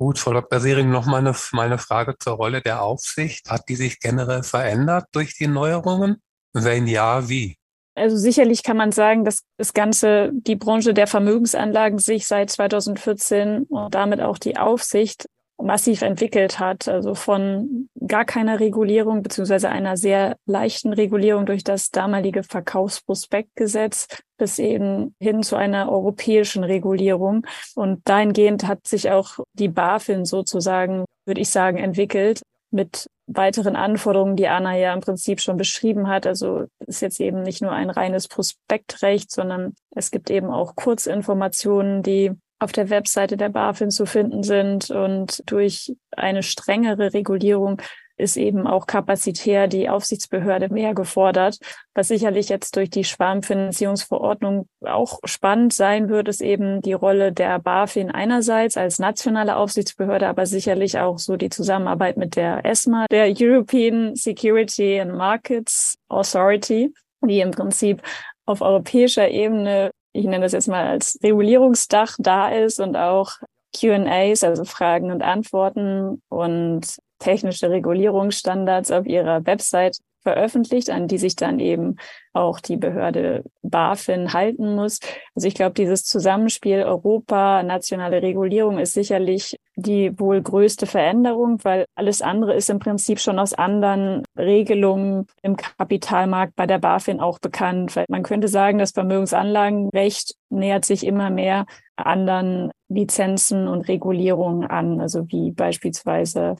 Gut, 0.00 0.18
Frau 0.18 0.32
Dr. 0.32 0.60
Sering, 0.60 0.90
noch 0.90 1.06
mal 1.06 1.18
eine, 1.18 1.34
meine 1.52 1.78
Frage 1.78 2.16
zur 2.18 2.34
Rolle 2.34 2.60
der 2.60 2.82
Aufsicht. 2.82 3.50
Hat 3.50 3.68
die 3.68 3.74
sich 3.74 3.98
generell 3.98 4.44
verändert 4.44 5.06
durch 5.12 5.36
die 5.36 5.48
Neuerungen? 5.48 6.22
Wenn 6.52 6.86
ja, 6.86 7.28
wie? 7.28 7.56
Also 7.96 8.16
sicherlich 8.16 8.62
kann 8.62 8.76
man 8.76 8.92
sagen, 8.92 9.24
dass 9.24 9.42
das 9.56 9.74
Ganze, 9.74 10.30
die 10.32 10.54
Branche 10.54 10.94
der 10.94 11.08
Vermögensanlagen 11.08 11.98
sich 11.98 12.28
seit 12.28 12.48
2014 12.48 13.64
und 13.64 13.92
damit 13.92 14.20
auch 14.20 14.38
die 14.38 14.56
Aufsicht 14.56 15.28
massiv 15.60 16.02
entwickelt 16.02 16.60
hat. 16.60 16.88
Also 16.88 17.14
von 17.14 17.88
gar 18.06 18.24
keiner 18.24 18.60
Regulierung 18.60 19.22
beziehungsweise 19.22 19.68
einer 19.68 19.96
sehr 19.96 20.36
leichten 20.46 20.92
Regulierung 20.92 21.46
durch 21.46 21.64
das 21.64 21.90
damalige 21.90 22.42
Verkaufsprospektgesetz 22.42 24.06
bis 24.36 24.58
eben 24.58 25.14
hin 25.20 25.42
zu 25.42 25.56
einer 25.56 25.90
europäischen 25.90 26.64
Regulierung. 26.64 27.46
Und 27.74 28.08
dahingehend 28.08 28.66
hat 28.66 28.86
sich 28.86 29.10
auch 29.10 29.40
die 29.52 29.68
BaFin 29.68 30.24
sozusagen, 30.24 31.04
würde 31.26 31.40
ich 31.40 31.50
sagen, 31.50 31.78
entwickelt. 31.78 32.42
mit 32.70 33.08
weiteren 33.26 33.76
Anforderungen, 33.76 34.36
die 34.36 34.48
Anna 34.48 34.76
ja 34.76 34.92
im 34.92 35.00
Prinzip 35.00 35.40
schon 35.40 35.56
beschrieben 35.56 36.08
hat. 36.08 36.26
Also 36.26 36.64
ist 36.86 37.02
jetzt 37.02 37.20
eben 37.20 37.42
nicht 37.42 37.62
nur 37.62 37.72
ein 37.72 37.90
reines 37.90 38.28
Prospektrecht, 38.28 39.30
sondern 39.30 39.74
es 39.94 40.10
gibt 40.10 40.30
eben 40.30 40.50
auch 40.50 40.76
Kurzinformationen, 40.76 42.02
die 42.02 42.32
auf 42.58 42.72
der 42.72 42.90
Webseite 42.90 43.36
der 43.36 43.48
BaFin 43.48 43.90
zu 43.90 44.06
finden 44.06 44.42
sind. 44.42 44.90
Und 44.90 45.42
durch 45.46 45.94
eine 46.10 46.42
strengere 46.42 47.14
Regulierung 47.14 47.80
ist 48.18 48.36
eben 48.36 48.66
auch 48.66 48.86
kapazitär 48.86 49.68
die 49.68 49.88
Aufsichtsbehörde 49.88 50.68
mehr 50.72 50.92
gefordert. 50.92 51.58
Was 51.94 52.08
sicherlich 52.08 52.48
jetzt 52.48 52.76
durch 52.76 52.90
die 52.90 53.04
Schwarmfinanzierungsverordnung 53.04 54.68
auch 54.84 55.20
spannend 55.24 55.72
sein 55.72 56.08
wird, 56.08 56.28
ist 56.28 56.40
eben 56.40 56.82
die 56.82 56.92
Rolle 56.92 57.32
der 57.32 57.58
BaFin 57.60 58.10
einerseits 58.10 58.76
als 58.76 58.98
nationale 58.98 59.56
Aufsichtsbehörde, 59.56 60.28
aber 60.28 60.46
sicherlich 60.46 60.98
auch 60.98 61.18
so 61.18 61.36
die 61.36 61.48
Zusammenarbeit 61.50 62.16
mit 62.16 62.36
der 62.36 62.64
ESMA, 62.64 63.06
der 63.10 63.32
European 63.38 64.16
Security 64.16 65.00
and 65.00 65.14
Markets 65.14 65.96
Authority, 66.08 66.92
die 67.22 67.40
im 67.40 67.52
Prinzip 67.52 68.02
auf 68.46 68.62
europäischer 68.62 69.28
Ebene 69.28 69.90
ich 70.12 70.24
nenne 70.24 70.40
das 70.40 70.52
jetzt 70.52 70.68
mal 70.68 70.86
als 70.86 71.18
Regulierungsdach 71.22 72.16
da 72.18 72.48
ist 72.48 72.80
und 72.80 72.96
auch 72.96 73.32
QAs, 73.76 74.44
also 74.44 74.64
Fragen 74.64 75.10
und 75.10 75.22
Antworten 75.22 76.22
und 76.28 76.96
technische 77.18 77.70
Regulierungsstandards 77.70 78.90
auf 78.90 79.06
ihrer 79.06 79.44
Website 79.44 79.98
veröffentlicht, 80.28 80.90
an 80.90 81.08
die 81.08 81.16
sich 81.16 81.36
dann 81.36 81.58
eben 81.58 81.96
auch 82.34 82.60
die 82.60 82.76
Behörde 82.76 83.44
BaFin 83.62 84.34
halten 84.34 84.74
muss. 84.74 85.00
Also 85.34 85.48
ich 85.48 85.54
glaube, 85.54 85.72
dieses 85.72 86.04
Zusammenspiel 86.04 86.82
Europa, 86.82 87.62
nationale 87.62 88.20
Regulierung 88.20 88.78
ist 88.78 88.92
sicherlich 88.92 89.56
die 89.76 90.18
wohl 90.18 90.42
größte 90.42 90.86
Veränderung, 90.86 91.64
weil 91.64 91.86
alles 91.94 92.20
andere 92.20 92.54
ist 92.54 92.68
im 92.68 92.78
Prinzip 92.78 93.20
schon 93.20 93.38
aus 93.38 93.54
anderen 93.54 94.22
Regelungen 94.36 95.26
im 95.42 95.56
Kapitalmarkt 95.56 96.54
bei 96.54 96.66
der 96.66 96.78
BaFin 96.78 97.20
auch 97.20 97.38
bekannt. 97.38 97.96
Weil 97.96 98.04
man 98.08 98.22
könnte 98.22 98.48
sagen, 98.48 98.78
das 98.78 98.90
Vermögensanlagenrecht 98.90 100.34
nähert 100.50 100.84
sich 100.84 101.06
immer 101.06 101.30
mehr 101.30 101.64
anderen 101.96 102.70
Lizenzen 102.88 103.66
und 103.66 103.88
Regulierungen 103.88 104.66
an, 104.66 105.00
also 105.00 105.26
wie 105.28 105.52
beispielsweise 105.52 106.56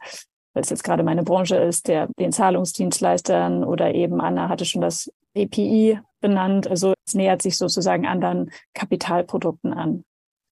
weil 0.59 0.63
es 0.63 0.71
jetzt 0.71 0.83
gerade 0.83 1.05
meine 1.05 1.23
Branche 1.23 1.55
ist, 1.55 1.87
der 1.87 2.09
den 2.19 2.33
Zahlungsdienstleistern 2.33 3.63
oder 3.63 3.95
eben 3.95 4.21
Anna 4.21 4.49
hatte 4.49 4.65
schon 4.65 4.81
das 4.81 5.09
API 5.37 6.01
benannt. 6.21 6.67
Also 6.67 6.95
es 7.07 7.15
nähert 7.15 7.43
sich 7.43 7.57
sozusagen 7.57 8.09
anderen 8.09 8.51
Kapitalprodukten 8.75 9.73
an. 9.73 10.03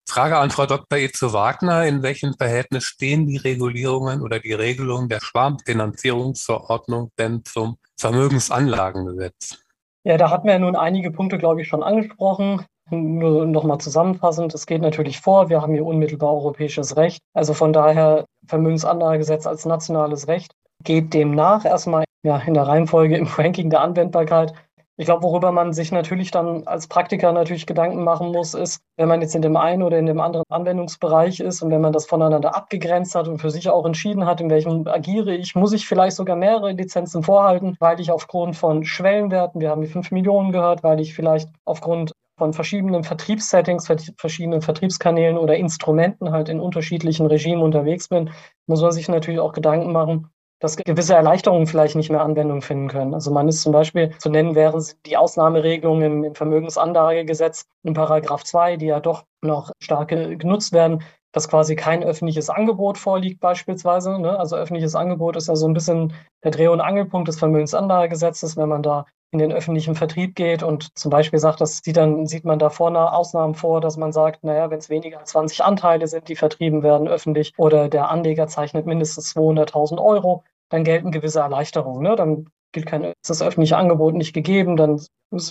Frage 0.09 0.39
an 0.39 0.51
Frau 0.51 0.67
Dr. 0.67 1.01
Itzo 1.01 1.33
Wagner. 1.33 1.87
In 1.87 2.05
welchem 2.05 2.35
Verhältnis 2.35 2.85
stehen 2.85 3.27
die 3.27 3.39
Regulierungen 3.39 4.23
oder 4.23 4.39
die 4.39 4.53
Regelungen 4.53 5.09
der 5.09 5.19
Schwarmfinanzierungsverordnung 5.21 7.11
denn 7.19 7.45
zum 7.45 7.79
Vermögensanlagengesetz? 7.99 9.59
Ja, 10.05 10.19
da 10.19 10.31
hatten 10.31 10.47
wir 10.47 10.53
ja 10.53 10.61
nun 10.61 10.77
einige 10.77 11.11
Punkte, 11.11 11.37
glaube 11.37 11.63
ich, 11.63 11.67
schon 11.67 11.83
angesprochen. 11.83 12.65
Nur 12.91 13.47
nochmal 13.47 13.79
zusammenfassend, 13.79 14.55
es 14.55 14.67
geht 14.67 14.81
natürlich 14.81 15.21
vor, 15.21 15.49
wir 15.49 15.61
haben 15.61 15.73
hier 15.73 15.85
unmittelbar 15.85 16.33
europäisches 16.33 16.97
Recht. 16.97 17.21
Also 17.35 17.53
von 17.53 17.73
daher 17.73 18.27
Vermögensanlagegesetz 18.47 19.47
als 19.47 19.65
nationales 19.65 20.29
Recht 20.29 20.53
geht 20.85 21.13
demnach 21.13 21.65
erstmal 21.65 22.05
ja, 22.23 22.39
in 22.39 22.55
der 22.55 22.69
Reihenfolge 22.69 23.17
im 23.17 23.27
Ranking 23.27 23.71
der 23.71 23.81
Anwendbarkeit. 23.81 24.53
Ich 24.99 25.05
glaube, 25.05 25.25
worüber 25.25 25.53
man 25.53 25.75
sich 25.75 25.93
natürlich 25.93 26.31
dann 26.31 26.67
als 26.67 26.87
Praktiker 26.87 27.33
natürlich 27.33 27.67
Gedanken 27.67 28.03
machen 28.03 28.33
muss, 28.33 28.55
ist, 28.55 28.81
wenn 28.97 29.09
man 29.09 29.21
jetzt 29.21 29.35
in 29.35 29.43
dem 29.43 29.57
einen 29.57 29.83
oder 29.83 29.99
in 29.99 30.07
dem 30.07 30.21
anderen 30.21 30.45
Anwendungsbereich 30.49 31.41
ist 31.41 31.61
und 31.63 31.71
wenn 31.71 31.83
man 31.83 31.93
das 31.93 32.07
voneinander 32.07 32.57
abgegrenzt 32.57 33.15
hat 33.15 33.29
und 33.29 33.39
für 33.39 33.51
sich 33.51 33.69
auch 33.69 33.85
entschieden 33.85 34.25
hat, 34.25 34.41
in 34.41 34.49
welchem 34.49 34.87
agiere 34.87 35.35
ich, 35.35 35.55
muss 35.55 35.75
ich 35.75 35.87
vielleicht 35.87 36.17
sogar 36.17 36.37
mehrere 36.37 36.73
Lizenzen 36.73 37.23
vorhalten, 37.23 37.77
weil 37.79 38.01
ich 38.01 38.11
aufgrund 38.11 38.57
von 38.57 38.85
Schwellenwerten, 38.85 39.61
wir 39.61 39.71
haben 39.71 39.83
die 39.83 39.89
5 39.89 40.13
Millionen 40.13 40.53
gehört, 40.53 40.83
weil 40.83 41.01
ich 41.01 41.15
vielleicht 41.15 41.51
aufgrund 41.67 42.13
von 42.39 42.53
verschiedenen 42.53 43.03
Vertriebssettings, 43.03 43.91
verschiedenen 44.19 44.61
Vertriebskanälen 44.61 45.39
oder 45.39 45.57
Instrumenten 45.57 46.31
halt 46.33 46.49
in 46.49 46.61
unterschiedlichen 46.61 47.27
Regimen 47.27 47.63
unterwegs 47.63 48.09
bin, 48.09 48.31
muss 48.67 48.83
man 48.83 48.93
sich 48.93 49.09
natürlich 49.09 49.41
auch 49.41 49.53
Gedanken 49.53 49.93
machen, 49.93 50.31
dass 50.59 50.77
gewisse 50.77 51.15
Erleichterungen 51.15 51.67
vielleicht 51.67 51.97
nicht 51.97 52.11
mehr 52.11 52.23
Anwendung 52.23 52.63
finden 52.63 52.89
können. 52.89 53.15
Also 53.15 53.31
man 53.31 53.49
ist 53.49 53.63
zum 53.63 53.73
Beispiel 53.73 54.17
zu 54.19 54.31
nennen 54.31 54.55
wären 54.55 54.83
die 55.05 55.17
Ausnahmeregelungen 55.17 56.03
im, 56.03 56.25
im 56.25 56.35
Vermögensanlagegesetz 56.35 57.67
in 57.83 57.95
Paragraph 57.95 58.45
2, 58.45 58.77
die 58.77 58.87
ja 58.87 59.01
doch 59.01 59.25
noch 59.43 59.73
stark 59.79 60.09
genutzt 60.09 60.73
werden, 60.73 61.03
dass 61.37 61.51
quasi 61.51 61.77
kein 61.77 62.03
öffentliches 62.03 62.49
Angebot 62.49 62.97
vorliegt 62.97 63.41
beispielsweise. 63.41 64.19
Ne? 64.19 64.39
Also 64.39 64.57
öffentliches 64.57 64.95
Angebot 64.95 65.37
ist 65.37 65.49
ja 65.49 65.55
so 65.55 65.69
ein 65.69 65.75
bisschen 65.75 66.15
der 66.43 66.51
Dreh- 66.51 66.69
und 66.69 66.81
Angelpunkt 66.81 67.29
des 67.29 67.39
Vermögensanlagegesetzes, 67.39 68.57
wenn 68.57 68.71
man 68.71 68.83
da 68.83 69.05
in 69.33 69.39
den 69.39 69.53
öffentlichen 69.53 69.95
Vertrieb 69.95 70.35
geht 70.35 70.63
und 70.63 70.97
zum 70.97 71.11
Beispiel 71.11 71.39
sagt, 71.39 71.61
das 71.61 71.83
sieht 71.85 71.99
dann 71.99 72.25
sieht 72.25 72.47
man 72.47 72.59
da 72.59 72.71
vorne 72.71 73.13
Ausnahmen 73.13 73.55
vor, 73.55 73.83
dass 73.83 73.99
man 73.99 74.13
sagt, 74.13 74.45
naja, 74.45 74.71
wenn 74.71 74.79
es 74.79 74.89
weniger 74.89 75.19
als 75.19 75.33
20 75.33 75.63
Anteile 75.63 76.07
sind, 76.07 76.27
die 76.31 76.37
vertrieben 76.37 76.83
werden 76.83 77.07
öffentlich 77.07 77.53
oder 77.59 77.91
der 77.91 78.09
Anleger 78.09 78.47
zeichnet 78.47 78.87
mindestens 78.87 79.37
200.000 79.37 80.03
Euro, 80.03 80.43
dann 80.71 80.85
gelten 80.85 81.11
gewisse 81.11 81.41
Erleichterungen. 81.41 82.03
Ne? 82.03 82.17
Dann 82.17 82.49
gilt 82.73 82.87
kein, 82.87 83.05
ist 83.05 83.29
das 83.29 83.43
öffentliche 83.43 83.77
Angebot 83.77 84.15
nicht 84.15 84.33
gegeben, 84.33 84.77
dann 84.77 85.01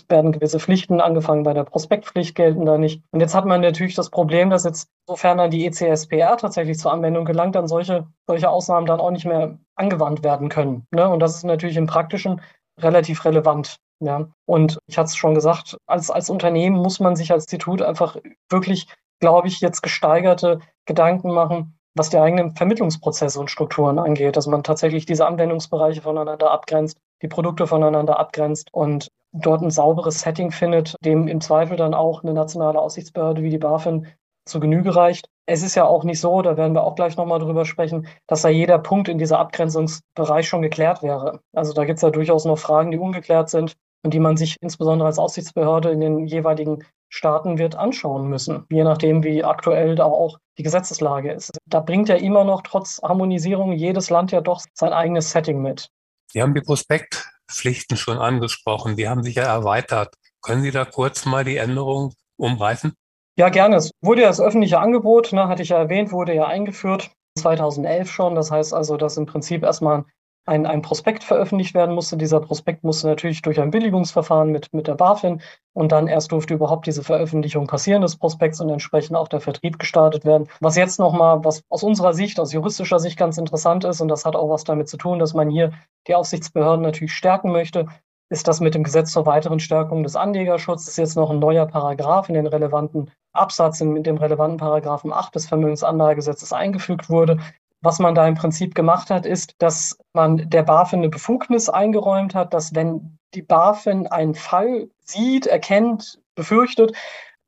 werden 0.07 0.31
gewisse 0.31 0.59
Pflichten 0.59 1.01
angefangen 1.01 1.43
bei 1.43 1.53
der 1.53 1.63
Prospektpflicht 1.63 2.35
gelten 2.35 2.65
da 2.65 2.77
nicht. 2.77 3.03
Und 3.11 3.19
jetzt 3.19 3.35
hat 3.35 3.45
man 3.45 3.61
natürlich 3.61 3.95
das 3.95 4.09
Problem, 4.09 4.49
dass 4.49 4.63
jetzt, 4.63 4.89
sofern 5.07 5.37
dann 5.37 5.51
die 5.51 5.65
ECSPR 5.65 6.37
tatsächlich 6.37 6.79
zur 6.79 6.93
Anwendung 6.93 7.25
gelangt, 7.25 7.55
dann 7.55 7.67
solche, 7.67 8.07
solche 8.27 8.49
Ausnahmen 8.49 8.85
dann 8.85 8.99
auch 8.99 9.11
nicht 9.11 9.25
mehr 9.25 9.57
angewandt 9.75 10.23
werden 10.23 10.49
können. 10.49 10.87
Ne? 10.91 11.09
Und 11.09 11.19
das 11.19 11.35
ist 11.35 11.43
natürlich 11.43 11.77
im 11.77 11.87
Praktischen 11.87 12.41
relativ 12.79 13.25
relevant. 13.25 13.77
Ja. 13.99 14.29
Und 14.45 14.79
ich 14.87 14.97
hatte 14.97 15.07
es 15.07 15.15
schon 15.15 15.35
gesagt, 15.35 15.77
als, 15.87 16.09
als 16.09 16.29
Unternehmen 16.29 16.77
muss 16.77 16.99
man 16.99 17.15
sich 17.15 17.31
als 17.31 17.45
Institut 17.45 17.81
einfach 17.81 18.17
wirklich, 18.49 18.87
glaube 19.19 19.47
ich, 19.47 19.61
jetzt 19.61 19.81
gesteigerte 19.81 20.59
Gedanken 20.85 21.31
machen, 21.31 21.77
was 21.95 22.09
die 22.09 22.17
eigenen 22.17 22.55
Vermittlungsprozesse 22.55 23.39
und 23.39 23.49
Strukturen 23.49 23.99
angeht, 23.99 24.35
dass 24.35 24.47
man 24.47 24.63
tatsächlich 24.63 25.05
diese 25.05 25.25
Anwendungsbereiche 25.25 26.01
voneinander 26.01 26.51
abgrenzt, 26.51 26.97
die 27.21 27.27
Produkte 27.27 27.67
voneinander 27.67 28.19
abgrenzt 28.19 28.67
und 28.73 29.09
dort 29.31 29.61
ein 29.61 29.71
sauberes 29.71 30.19
Setting 30.19 30.51
findet, 30.51 30.95
dem 31.01 31.27
im 31.27 31.41
Zweifel 31.41 31.77
dann 31.77 31.93
auch 31.93 32.23
eine 32.23 32.33
nationale 32.33 32.79
Aussichtsbehörde 32.79 33.43
wie 33.43 33.49
die 33.49 33.57
BaFin 33.57 34.07
zu 34.45 34.59
Genüge 34.59 34.95
reicht. 34.95 35.27
Es 35.47 35.63
ist 35.63 35.75
ja 35.75 35.85
auch 35.85 36.03
nicht 36.03 36.19
so, 36.19 36.41
da 36.41 36.57
werden 36.57 36.73
wir 36.73 36.83
auch 36.83 36.95
gleich 36.95 37.17
nochmal 37.17 37.39
drüber 37.39 37.65
sprechen, 37.65 38.07
dass 38.27 38.41
da 38.41 38.49
jeder 38.49 38.79
Punkt 38.79 39.09
in 39.09 39.17
dieser 39.17 39.39
Abgrenzungsbereich 39.39 40.47
schon 40.47 40.61
geklärt 40.61 41.01
wäre. 41.01 41.41
Also 41.53 41.73
da 41.73 41.85
gibt 41.85 41.97
es 41.97 42.01
ja 42.01 42.09
durchaus 42.09 42.45
noch 42.45 42.57
Fragen, 42.57 42.91
die 42.91 42.97
ungeklärt 42.97 43.49
sind 43.49 43.75
und 44.05 44.13
die 44.13 44.19
man 44.19 44.37
sich 44.37 44.55
insbesondere 44.61 45.07
als 45.07 45.17
Aussichtsbehörde 45.17 45.89
in 45.89 45.99
den 45.99 46.27
jeweiligen 46.27 46.85
Staaten 47.09 47.57
wird 47.57 47.75
anschauen 47.75 48.27
müssen, 48.27 48.65
je 48.69 48.83
nachdem, 48.83 49.23
wie 49.23 49.43
aktuell 49.43 49.95
da 49.95 50.05
auch 50.05 50.37
die 50.59 50.63
Gesetzeslage 50.63 51.31
ist. 51.31 51.57
Da 51.65 51.79
bringt 51.79 52.07
ja 52.07 52.15
immer 52.15 52.43
noch 52.43 52.61
trotz 52.61 53.01
Harmonisierung 53.01 53.71
jedes 53.71 54.11
Land 54.11 54.31
ja 54.31 54.41
doch 54.41 54.61
sein 54.75 54.93
eigenes 54.93 55.31
Setting 55.31 55.59
mit. 55.59 55.89
Sie 56.31 56.41
haben 56.41 56.53
die 56.53 56.61
Prospektpflichten 56.61 57.97
schon 57.97 58.19
angesprochen, 58.19 58.95
die 58.95 59.09
haben 59.09 59.23
sich 59.23 59.35
ja 59.35 59.43
erweitert. 59.43 60.13
Können 60.43 60.61
Sie 60.61 60.71
da 60.71 60.85
kurz 60.85 61.25
mal 61.25 61.43
die 61.43 61.57
Änderung 61.57 62.13
umreißen? 62.37 62.93
Ja, 63.37 63.49
gerne. 63.49 63.77
Es 63.77 63.89
wurde 64.01 64.21
ja 64.21 64.27
das 64.27 64.39
öffentliche 64.39 64.79
Angebot, 64.79 65.33
ne, 65.33 65.47
hatte 65.47 65.63
ich 65.63 65.69
ja 65.69 65.79
erwähnt, 65.79 66.11
wurde 66.11 66.35
ja 66.35 66.45
eingeführt 66.45 67.09
2011 67.39 68.11
schon. 68.11 68.35
Das 68.35 68.51
heißt 68.51 68.71
also, 68.71 68.97
dass 68.97 69.17
im 69.17 69.25
Prinzip 69.25 69.63
erstmal 69.63 70.05
ein, 70.45 70.65
ein 70.65 70.81
Prospekt 70.81 71.23
veröffentlicht 71.23 71.73
werden 71.73 71.95
musste. 71.95 72.17
Dieser 72.17 72.39
Prospekt 72.39 72.83
musste 72.83 73.07
natürlich 73.07 73.41
durch 73.41 73.59
ein 73.59 73.71
Billigungsverfahren 73.71 74.51
mit, 74.51 74.73
mit 74.73 74.87
der 74.87 74.95
BaFin 74.95 75.41
und 75.73 75.91
dann 75.91 76.07
erst 76.07 76.31
durfte 76.31 76.53
überhaupt 76.53 76.85
diese 76.85 77.03
Veröffentlichung 77.03 77.67
passieren 77.67 78.01
des 78.01 78.17
Prospekts 78.17 78.61
und 78.61 78.69
entsprechend 78.69 79.15
auch 79.15 79.27
der 79.27 79.41
Vertrieb 79.41 79.79
gestartet 79.79 80.23
werden. 80.23 80.47
Was 80.61 80.75
jetzt 80.75 80.99
nochmal, 80.99 81.43
was 81.43 81.63
aus 81.69 81.83
unserer 81.83 82.13
Sicht, 82.13 82.39
aus 82.39 82.53
juristischer 82.53 82.99
Sicht 82.99 83.17
ganz 83.17 83.37
interessant 83.37 83.83
ist 83.85 84.01
und 84.01 84.07
das 84.07 84.25
hat 84.25 84.35
auch 84.35 84.49
was 84.49 84.63
damit 84.63 84.87
zu 84.87 84.97
tun, 84.97 85.19
dass 85.19 85.33
man 85.33 85.49
hier 85.49 85.71
die 86.07 86.15
Aufsichtsbehörden 86.15 86.83
natürlich 86.83 87.13
stärken 87.13 87.51
möchte, 87.51 87.87
ist 88.29 88.47
das 88.47 88.59
mit 88.59 88.73
dem 88.73 88.83
Gesetz 88.83 89.11
zur 89.11 89.25
weiteren 89.25 89.59
Stärkung 89.59 90.03
des 90.03 90.15
Anlegerschutzes 90.15 90.97
jetzt 90.97 91.15
noch 91.15 91.29
ein 91.29 91.39
neuer 91.39 91.67
Paragraph 91.67 92.27
in 92.29 92.35
den 92.35 92.47
relevanten 92.47 93.11
Absatz, 93.33 93.81
in 93.81 94.01
dem 94.03 94.17
relevanten 94.17 94.57
Paragraphen 94.57 95.13
8 95.13 95.35
des 95.35 95.47
Vermögensanlagegesetzes 95.47 96.53
eingefügt 96.53 97.09
wurde. 97.09 97.39
Was 97.85 97.99
man 97.99 98.15
da 98.15 98.27
im 98.27 98.33
Prinzip 98.33 98.73
gemacht 98.73 99.11
hat, 99.11 99.27
ist, 99.27 99.53
dass 99.59 99.95
man 100.11 100.49
der 100.49 100.63
BaFin 100.63 101.01
eine 101.01 101.09
Befugnis 101.09 101.69
eingeräumt 101.69 102.33
hat, 102.33 102.55
dass 102.55 102.73
wenn 102.73 103.19
die 103.35 103.43
BaFin 103.43 104.07
einen 104.07 104.33
Fall 104.33 104.89
sieht, 105.01 105.45
erkennt, 105.45 106.19
befürchtet, 106.33 106.97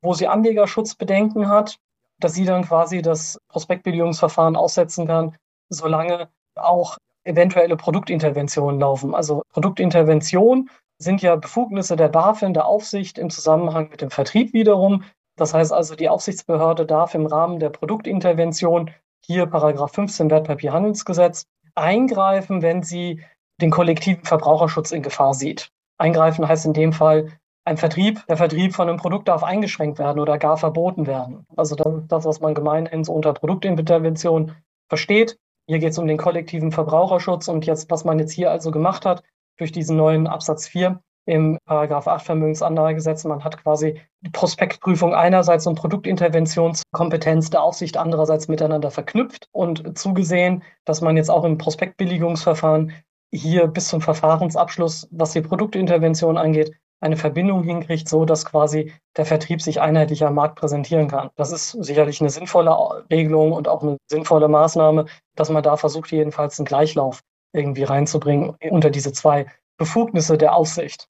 wo 0.03 0.13
sie 0.13 0.27
Anlegerschutzbedenken 0.27 1.49
hat, 1.49 1.79
dass 2.19 2.35
sie 2.35 2.45
dann 2.45 2.65
quasi 2.65 3.01
das 3.01 3.39
Prospektbilligungsverfahren 3.47 4.55
aussetzen 4.55 5.07
kann, 5.07 5.35
solange 5.69 6.29
auch 6.53 6.99
eventuelle 7.23 7.75
Produktinterventionen 7.75 8.79
laufen. 8.79 9.15
Also 9.15 9.41
Produktintervention 9.53 10.69
sind 10.99 11.23
ja 11.23 11.35
Befugnisse 11.35 11.95
der 11.95 12.09
BaFin, 12.09 12.53
der 12.53 12.67
Aufsicht 12.67 13.17
im 13.17 13.31
Zusammenhang 13.31 13.89
mit 13.89 14.01
dem 14.01 14.11
Vertrieb 14.11 14.53
wiederum. 14.53 15.03
Das 15.35 15.55
heißt 15.55 15.73
also, 15.73 15.95
die 15.95 16.09
Aufsichtsbehörde 16.09 16.85
darf 16.85 17.15
im 17.15 17.25
Rahmen 17.25 17.57
der 17.57 17.71
Produktintervention 17.71 18.91
hier 19.25 19.45
Paragraph 19.45 19.93
15 19.93 20.29
Wertpapierhandelsgesetz 20.29 21.45
eingreifen, 21.75 22.61
wenn 22.61 22.83
sie 22.83 23.21
den 23.61 23.71
kollektiven 23.71 24.23
Verbraucherschutz 24.23 24.91
in 24.91 25.01
Gefahr 25.01 25.33
sieht. 25.33 25.69
Eingreifen 25.97 26.47
heißt 26.47 26.65
in 26.65 26.73
dem 26.73 26.93
Fall 26.93 27.31
ein 27.65 27.77
Vertrieb, 27.77 28.25
der 28.27 28.37
Vertrieb 28.37 28.73
von 28.73 28.87
einem 28.87 28.97
Produkt 28.97 29.27
darf 29.27 29.43
eingeschränkt 29.43 29.99
werden 29.99 30.19
oder 30.19 30.37
gar 30.37 30.57
verboten 30.57 31.05
werden. 31.05 31.45
Also 31.55 31.75
das 31.75 31.93
ist 31.95 32.07
das, 32.07 32.25
was 32.25 32.39
man 32.39 32.53
gemeinhin 32.53 33.03
so 33.03 33.13
unter 33.13 33.33
Produktintervention 33.33 34.55
versteht. 34.87 35.37
Hier 35.67 35.79
geht 35.79 35.91
es 35.91 35.97
um 35.97 36.07
den 36.07 36.17
kollektiven 36.17 36.71
Verbraucherschutz 36.71 37.49
und 37.49 37.65
jetzt, 37.65 37.91
was 37.91 38.05
man 38.05 38.19
jetzt 38.19 38.31
hier 38.31 38.51
also 38.51 38.71
gemacht 38.71 39.05
hat, 39.05 39.23
durch 39.57 39.73
diesen 39.73 39.97
neuen 39.97 40.27
Absatz 40.27 40.67
4 40.67 41.01
im 41.27 41.59
Paragraph 41.65 42.07
8 42.07 42.25
Vermögensanlagegesetz, 42.25 43.25
man 43.25 43.43
hat 43.43 43.61
quasi 43.61 43.99
die 44.21 44.29
Prospektprüfung 44.29 45.13
einerseits 45.13 45.67
und 45.67 45.75
Produktinterventionskompetenz 45.75 47.49
der 47.49 47.61
Aufsicht 47.61 47.97
andererseits 47.97 48.47
miteinander 48.47 48.91
verknüpft 48.91 49.49
und 49.51 49.97
zugesehen, 49.97 50.63
dass 50.85 51.01
man 51.01 51.17
jetzt 51.17 51.29
auch 51.29 51.43
im 51.43 51.57
Prospektbilligungsverfahren 51.57 52.93
hier 53.31 53.67
bis 53.67 53.89
zum 53.89 53.99
Verfahrensabschluss, 53.99 55.09
was 55.11 55.33
die 55.33 55.41
Produktintervention 55.41 56.37
angeht, 56.37 56.71
eine 57.01 57.17
Verbindung 57.17 57.63
hinkriegt, 57.63 58.07
so 58.07 58.23
dass 58.23 58.45
quasi 58.45 58.93
der 59.17 59.25
Vertrieb 59.25 59.61
sich 59.61 59.81
einheitlich 59.81 60.23
am 60.23 60.33
Markt 60.33 60.55
präsentieren 60.55 61.09
kann. 61.09 61.29
Das 61.35 61.51
ist 61.51 61.71
sicherlich 61.71 62.21
eine 62.21 62.29
sinnvolle 62.29 62.71
Regelung 63.11 63.51
und 63.51 63.67
auch 63.67 63.83
eine 63.83 63.97
sinnvolle 64.09 64.47
Maßnahme, 64.47 65.05
dass 65.35 65.49
man 65.49 65.61
da 65.61 65.75
versucht, 65.75 66.11
jedenfalls 66.11 66.57
einen 66.57 66.65
Gleichlauf 66.65 67.19
irgendwie 67.53 67.83
reinzubringen 67.83 68.55
unter 68.71 68.89
diese 68.89 69.11
zwei 69.11 69.45
Befugnisse 69.77 70.37
der 70.37 70.55
Aufsicht. 70.55 71.07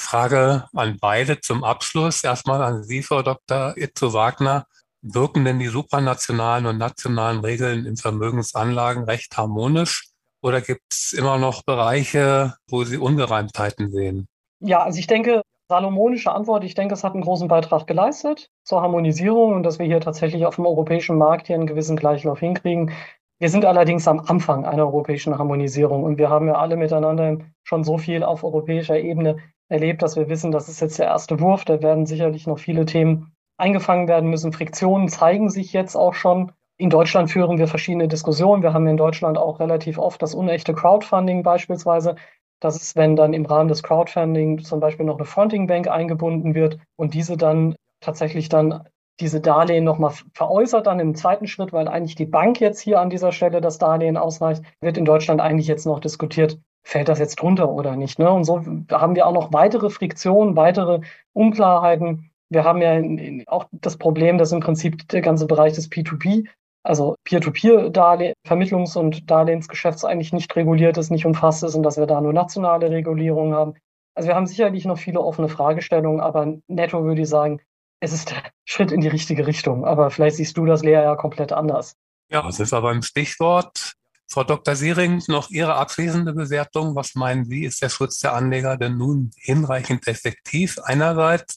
Frage 0.00 0.64
an 0.74 0.98
beide 1.00 1.40
zum 1.40 1.62
Abschluss. 1.62 2.24
Erstmal 2.24 2.62
an 2.62 2.82
Sie, 2.82 3.02
Frau 3.02 3.22
Dr. 3.22 3.74
Itzo 3.76 4.12
Wagner. 4.12 4.66
Wirken 5.02 5.44
denn 5.44 5.58
die 5.58 5.68
supranationalen 5.68 6.66
und 6.66 6.78
nationalen 6.78 7.40
Regeln 7.40 7.86
im 7.86 7.96
Vermögensanlagenrecht 7.96 9.36
harmonisch 9.36 10.10
oder 10.42 10.60
gibt 10.60 10.92
es 10.92 11.12
immer 11.12 11.38
noch 11.38 11.62
Bereiche, 11.62 12.54
wo 12.68 12.84
Sie 12.84 12.98
Ungereimtheiten 12.98 13.90
sehen? 13.90 14.26
Ja, 14.60 14.82
also 14.82 14.98
ich 14.98 15.06
denke, 15.06 15.42
salomonische 15.68 16.32
Antwort, 16.32 16.64
ich 16.64 16.74
denke, 16.74 16.94
es 16.94 17.04
hat 17.04 17.14
einen 17.14 17.22
großen 17.22 17.48
Beitrag 17.48 17.86
geleistet 17.86 18.50
zur 18.64 18.82
Harmonisierung 18.82 19.54
und 19.54 19.62
dass 19.62 19.78
wir 19.78 19.86
hier 19.86 20.00
tatsächlich 20.00 20.44
auf 20.44 20.56
dem 20.56 20.66
europäischen 20.66 21.16
Markt 21.16 21.46
hier 21.46 21.56
einen 21.56 21.66
gewissen 21.66 21.96
Gleichlauf 21.96 22.40
hinkriegen. 22.40 22.92
Wir 23.40 23.48
sind 23.48 23.64
allerdings 23.64 24.06
am 24.06 24.20
Anfang 24.20 24.66
einer 24.66 24.84
europäischen 24.84 25.38
Harmonisierung 25.38 26.04
und 26.04 26.18
wir 26.18 26.28
haben 26.28 26.46
ja 26.46 26.56
alle 26.56 26.76
miteinander 26.76 27.38
schon 27.64 27.84
so 27.84 27.96
viel 27.96 28.22
auf 28.22 28.44
europäischer 28.44 28.98
Ebene 28.98 29.38
erlebt, 29.70 30.02
dass 30.02 30.16
wir 30.16 30.28
wissen, 30.28 30.52
das 30.52 30.68
ist 30.68 30.80
jetzt 30.80 30.98
der 30.98 31.06
erste 31.06 31.40
Wurf. 31.40 31.64
Da 31.64 31.80
werden 31.80 32.04
sicherlich 32.04 32.46
noch 32.46 32.58
viele 32.58 32.84
Themen 32.84 33.32
eingefangen 33.56 34.08
werden 34.08 34.28
müssen. 34.28 34.52
Friktionen 34.52 35.08
zeigen 35.08 35.48
sich 35.48 35.72
jetzt 35.72 35.96
auch 35.96 36.12
schon. 36.12 36.52
In 36.76 36.90
Deutschland 36.90 37.30
führen 37.30 37.56
wir 37.56 37.66
verschiedene 37.66 38.08
Diskussionen. 38.08 38.62
Wir 38.62 38.74
haben 38.74 38.86
in 38.86 38.98
Deutschland 38.98 39.38
auch 39.38 39.58
relativ 39.58 39.96
oft 39.96 40.20
das 40.20 40.34
unechte 40.34 40.74
Crowdfunding 40.74 41.42
beispielsweise. 41.42 42.16
Das 42.60 42.76
ist, 42.76 42.94
wenn 42.94 43.16
dann 43.16 43.32
im 43.32 43.46
Rahmen 43.46 43.68
des 43.68 43.82
Crowdfunding 43.82 44.58
zum 44.58 44.80
Beispiel 44.80 45.06
noch 45.06 45.16
eine 45.16 45.24
Fronting 45.24 45.66
Bank 45.66 45.88
eingebunden 45.88 46.54
wird 46.54 46.78
und 46.96 47.14
diese 47.14 47.38
dann 47.38 47.74
tatsächlich 48.00 48.50
dann 48.50 48.86
diese 49.20 49.40
Darlehen 49.40 49.84
nochmal 49.84 50.12
veräußert 50.34 50.86
dann 50.86 51.00
im 51.00 51.14
zweiten 51.14 51.46
Schritt, 51.46 51.72
weil 51.72 51.88
eigentlich 51.88 52.14
die 52.14 52.26
Bank 52.26 52.60
jetzt 52.60 52.80
hier 52.80 53.00
an 53.00 53.10
dieser 53.10 53.32
Stelle 53.32 53.60
das 53.60 53.78
Darlehen 53.78 54.16
ausreicht, 54.16 54.62
wird 54.80 54.98
in 54.98 55.04
Deutschland 55.04 55.40
eigentlich 55.40 55.68
jetzt 55.68 55.86
noch 55.86 56.00
diskutiert, 56.00 56.58
fällt 56.82 57.08
das 57.08 57.18
jetzt 57.18 57.36
drunter 57.36 57.70
oder 57.70 57.96
nicht. 57.96 58.18
Ne? 58.18 58.30
Und 58.30 58.44
so 58.44 58.62
haben 58.90 59.14
wir 59.14 59.26
auch 59.26 59.32
noch 59.32 59.52
weitere 59.52 59.90
Friktionen, 59.90 60.56
weitere 60.56 61.00
Unklarheiten. 61.32 62.30
Wir 62.48 62.64
haben 62.64 62.82
ja 62.82 63.44
auch 63.46 63.66
das 63.70 63.96
Problem, 63.96 64.38
dass 64.38 64.52
im 64.52 64.60
Prinzip 64.60 65.06
der 65.08 65.20
ganze 65.20 65.46
Bereich 65.46 65.74
des 65.74 65.90
P2P 65.90 66.48
also 66.82 67.16
Peer-to-Peer-Darlehen, 67.24 68.34
Vermittlungs- 68.46 68.96
und 68.96 69.30
Darlehensgeschäfts 69.30 70.04
eigentlich 70.04 70.32
nicht 70.32 70.54
reguliert 70.56 70.96
ist, 70.96 71.10
nicht 71.10 71.26
umfasst 71.26 71.62
ist 71.62 71.74
und 71.74 71.82
dass 71.82 71.98
wir 71.98 72.06
da 72.06 72.20
nur 72.20 72.32
nationale 72.32 72.90
Regulierung 72.90 73.54
haben. 73.54 73.74
Also 74.14 74.28
wir 74.28 74.34
haben 74.34 74.46
sicherlich 74.46 74.84
noch 74.86 74.98
viele 74.98 75.20
offene 75.20 75.48
Fragestellungen, 75.48 76.20
aber 76.20 76.54
netto 76.68 77.04
würde 77.04 77.22
ich 77.22 77.28
sagen, 77.28 77.60
es 78.00 78.12
ist 78.12 78.30
der 78.30 78.42
Schritt 78.64 78.92
in 78.92 79.00
die 79.00 79.08
richtige 79.08 79.46
Richtung. 79.46 79.84
Aber 79.84 80.10
vielleicht 80.10 80.36
siehst 80.36 80.56
du 80.56 80.66
das, 80.66 80.82
Lea, 80.82 80.92
ja 80.92 81.16
komplett 81.16 81.52
anders. 81.52 81.96
Ja, 82.30 82.42
das 82.42 82.60
ist 82.60 82.72
aber 82.72 82.90
ein 82.90 83.02
Stichwort. 83.02 83.94
Frau 84.28 84.44
Dr. 84.44 84.76
Siering, 84.76 85.22
noch 85.26 85.50
Ihre 85.50 85.74
abschließende 85.74 86.32
Bewertung. 86.32 86.94
Was 86.94 87.16
meinen 87.16 87.44
Sie, 87.44 87.64
ist 87.64 87.82
der 87.82 87.88
Schutz 87.88 88.20
der 88.20 88.34
Anleger 88.34 88.76
denn 88.76 88.96
nun 88.96 89.32
hinreichend 89.36 90.06
effektiv 90.06 90.78
einerseits, 90.84 91.56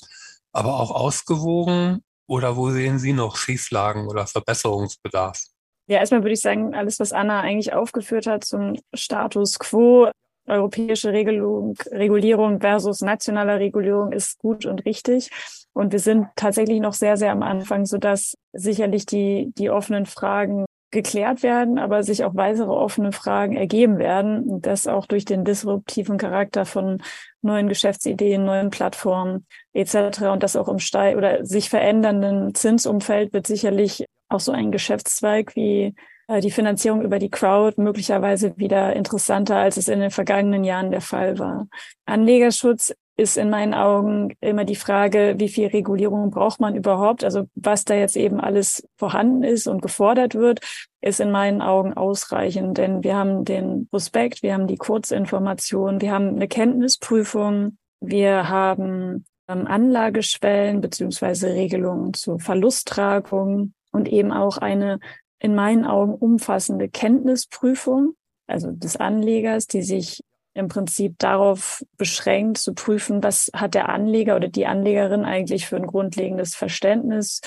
aber 0.51 0.79
auch 0.79 0.89
ausgewogen? 0.89 2.03
Oder 2.25 2.55
wo 2.57 2.71
sehen 2.71 2.97
Sie 2.97 3.13
noch 3.13 3.37
Schieflagen 3.37 4.07
oder 4.07 4.25
Verbesserungsbedarf? 4.25 5.39
Ja, 5.87 5.99
erstmal 5.99 6.23
würde 6.23 6.33
ich 6.33 6.41
sagen, 6.41 6.73
alles, 6.73 6.99
was 6.99 7.11
Anna 7.11 7.41
eigentlich 7.41 7.73
aufgeführt 7.73 8.25
hat 8.25 8.45
zum 8.45 8.79
Status 8.93 9.59
quo, 9.59 10.09
europäische 10.47 11.11
Regelung, 11.11 11.75
Regulierung 11.91 12.59
versus 12.59 13.01
nationale 13.01 13.59
Regulierung 13.59 14.11
ist 14.11 14.39
gut 14.39 14.65
und 14.65 14.85
richtig. 14.85 15.29
Und 15.73 15.91
wir 15.91 15.99
sind 15.99 16.27
tatsächlich 16.35 16.79
noch 16.79 16.93
sehr, 16.93 17.17
sehr 17.17 17.31
am 17.31 17.43
Anfang, 17.43 17.85
sodass 17.85 18.37
sicherlich 18.53 19.05
die, 19.05 19.51
die 19.57 19.69
offenen 19.69 20.05
Fragen 20.05 20.65
geklärt 20.93 21.43
werden, 21.43 21.79
aber 21.79 22.03
sich 22.03 22.23
auch 22.23 22.35
weitere 22.35 22.69
offene 22.69 23.11
Fragen 23.11 23.57
ergeben 23.57 23.97
werden. 23.97 24.43
Und 24.43 24.65
das 24.65 24.87
auch 24.87 25.07
durch 25.07 25.25
den 25.25 25.43
disruptiven 25.43 26.17
Charakter 26.17 26.65
von 26.65 27.01
neuen 27.41 27.67
Geschäftsideen, 27.67 28.45
neuen 28.45 28.69
Plattformen 28.69 29.45
etc. 29.73 30.21
Und 30.31 30.43
das 30.43 30.55
auch 30.55 30.69
im 30.69 30.79
steil 30.79 31.17
oder 31.17 31.45
sich 31.45 31.69
verändernden 31.69 32.53
Zinsumfeld 32.53 33.33
wird 33.33 33.47
sicherlich 33.47 34.05
auch 34.29 34.39
so 34.39 34.51
ein 34.51 34.71
Geschäftszweig 34.71 35.55
wie 35.55 35.95
äh, 36.27 36.39
die 36.39 36.51
Finanzierung 36.51 37.01
über 37.01 37.19
die 37.19 37.29
Crowd 37.29 37.81
möglicherweise 37.81 38.55
wieder 38.57 38.95
interessanter, 38.95 39.57
als 39.57 39.77
es 39.77 39.87
in 39.87 39.99
den 39.99 40.11
vergangenen 40.11 40.63
Jahren 40.63 40.91
der 40.91 41.01
Fall 41.01 41.39
war. 41.39 41.67
Anlegerschutz 42.05 42.93
ist 43.15 43.37
in 43.37 43.49
meinen 43.49 43.73
Augen 43.73 44.33
immer 44.41 44.65
die 44.65 44.75
Frage, 44.75 45.35
wie 45.37 45.49
viel 45.49 45.67
Regulierung 45.67 46.31
braucht 46.31 46.59
man 46.59 46.75
überhaupt? 46.75 47.23
Also 47.23 47.47
was 47.55 47.85
da 47.85 47.93
jetzt 47.93 48.17
eben 48.17 48.39
alles 48.39 48.87
vorhanden 48.97 49.43
ist 49.43 49.67
und 49.67 49.81
gefordert 49.81 50.33
wird, 50.33 50.61
ist 51.01 51.19
in 51.19 51.31
meinen 51.31 51.61
Augen 51.61 51.93
ausreichend, 51.93 52.77
denn 52.77 53.03
wir 53.03 53.15
haben 53.15 53.45
den 53.45 53.87
Prospekt, 53.89 54.41
wir 54.41 54.53
haben 54.53 54.67
die 54.67 54.77
Kurzinformation, 54.77 56.01
wir 56.01 56.11
haben 56.11 56.29
eine 56.29 56.47
Kenntnisprüfung, 56.47 57.77
wir 57.99 58.49
haben 58.49 59.25
ähm, 59.47 59.67
Anlageschwellen 59.67 60.81
beziehungsweise 60.81 61.53
Regelungen 61.53 62.13
zur 62.13 62.39
Verlusttragung 62.39 63.73
und 63.91 64.07
eben 64.07 64.31
auch 64.31 64.57
eine 64.57 64.99
in 65.39 65.55
meinen 65.55 65.85
Augen 65.85 66.15
umfassende 66.15 66.87
Kenntnisprüfung, 66.89 68.15
also 68.47 68.71
des 68.71 68.95
Anlegers, 68.95 69.67
die 69.67 69.81
sich 69.81 70.21
im 70.53 70.67
Prinzip 70.67 71.17
darauf 71.19 71.83
beschränkt 71.97 72.59
zu 72.59 72.73
prüfen, 72.73 73.23
was 73.23 73.49
hat 73.55 73.73
der 73.73 73.89
Anleger 73.89 74.35
oder 74.35 74.47
die 74.47 74.67
Anlegerin 74.67 75.25
eigentlich 75.25 75.67
für 75.67 75.77
ein 75.77 75.87
grundlegendes 75.87 76.55
Verständnis 76.55 77.41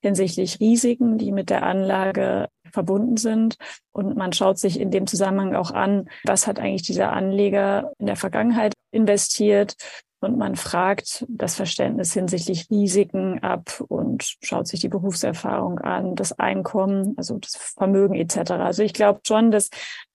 hinsichtlich 0.00 0.60
Risiken, 0.60 1.18
die 1.18 1.32
mit 1.32 1.50
der 1.50 1.62
Anlage 1.62 2.48
verbunden 2.72 3.16
sind. 3.16 3.56
Und 3.92 4.16
man 4.16 4.32
schaut 4.32 4.58
sich 4.58 4.80
in 4.80 4.90
dem 4.90 5.06
Zusammenhang 5.06 5.54
auch 5.54 5.70
an, 5.70 6.08
was 6.24 6.46
hat 6.46 6.58
eigentlich 6.58 6.82
dieser 6.82 7.12
Anleger 7.12 7.92
in 7.98 8.06
der 8.06 8.16
Vergangenheit 8.16 8.74
investiert, 8.90 9.76
und 10.22 10.38
man 10.38 10.54
fragt 10.54 11.26
das 11.28 11.56
Verständnis 11.56 12.12
hinsichtlich 12.12 12.70
Risiken 12.70 13.42
ab 13.42 13.84
und 13.88 14.36
schaut 14.40 14.68
sich 14.68 14.78
die 14.78 14.88
Berufserfahrung 14.88 15.80
an, 15.80 16.14
das 16.14 16.38
Einkommen, 16.38 17.14
also 17.16 17.38
das 17.38 17.56
Vermögen 17.56 18.14
etc. 18.14 18.52
Also 18.52 18.84
ich 18.84 18.94
glaube 18.94 19.20
schon, 19.26 19.50
dass 19.50 19.68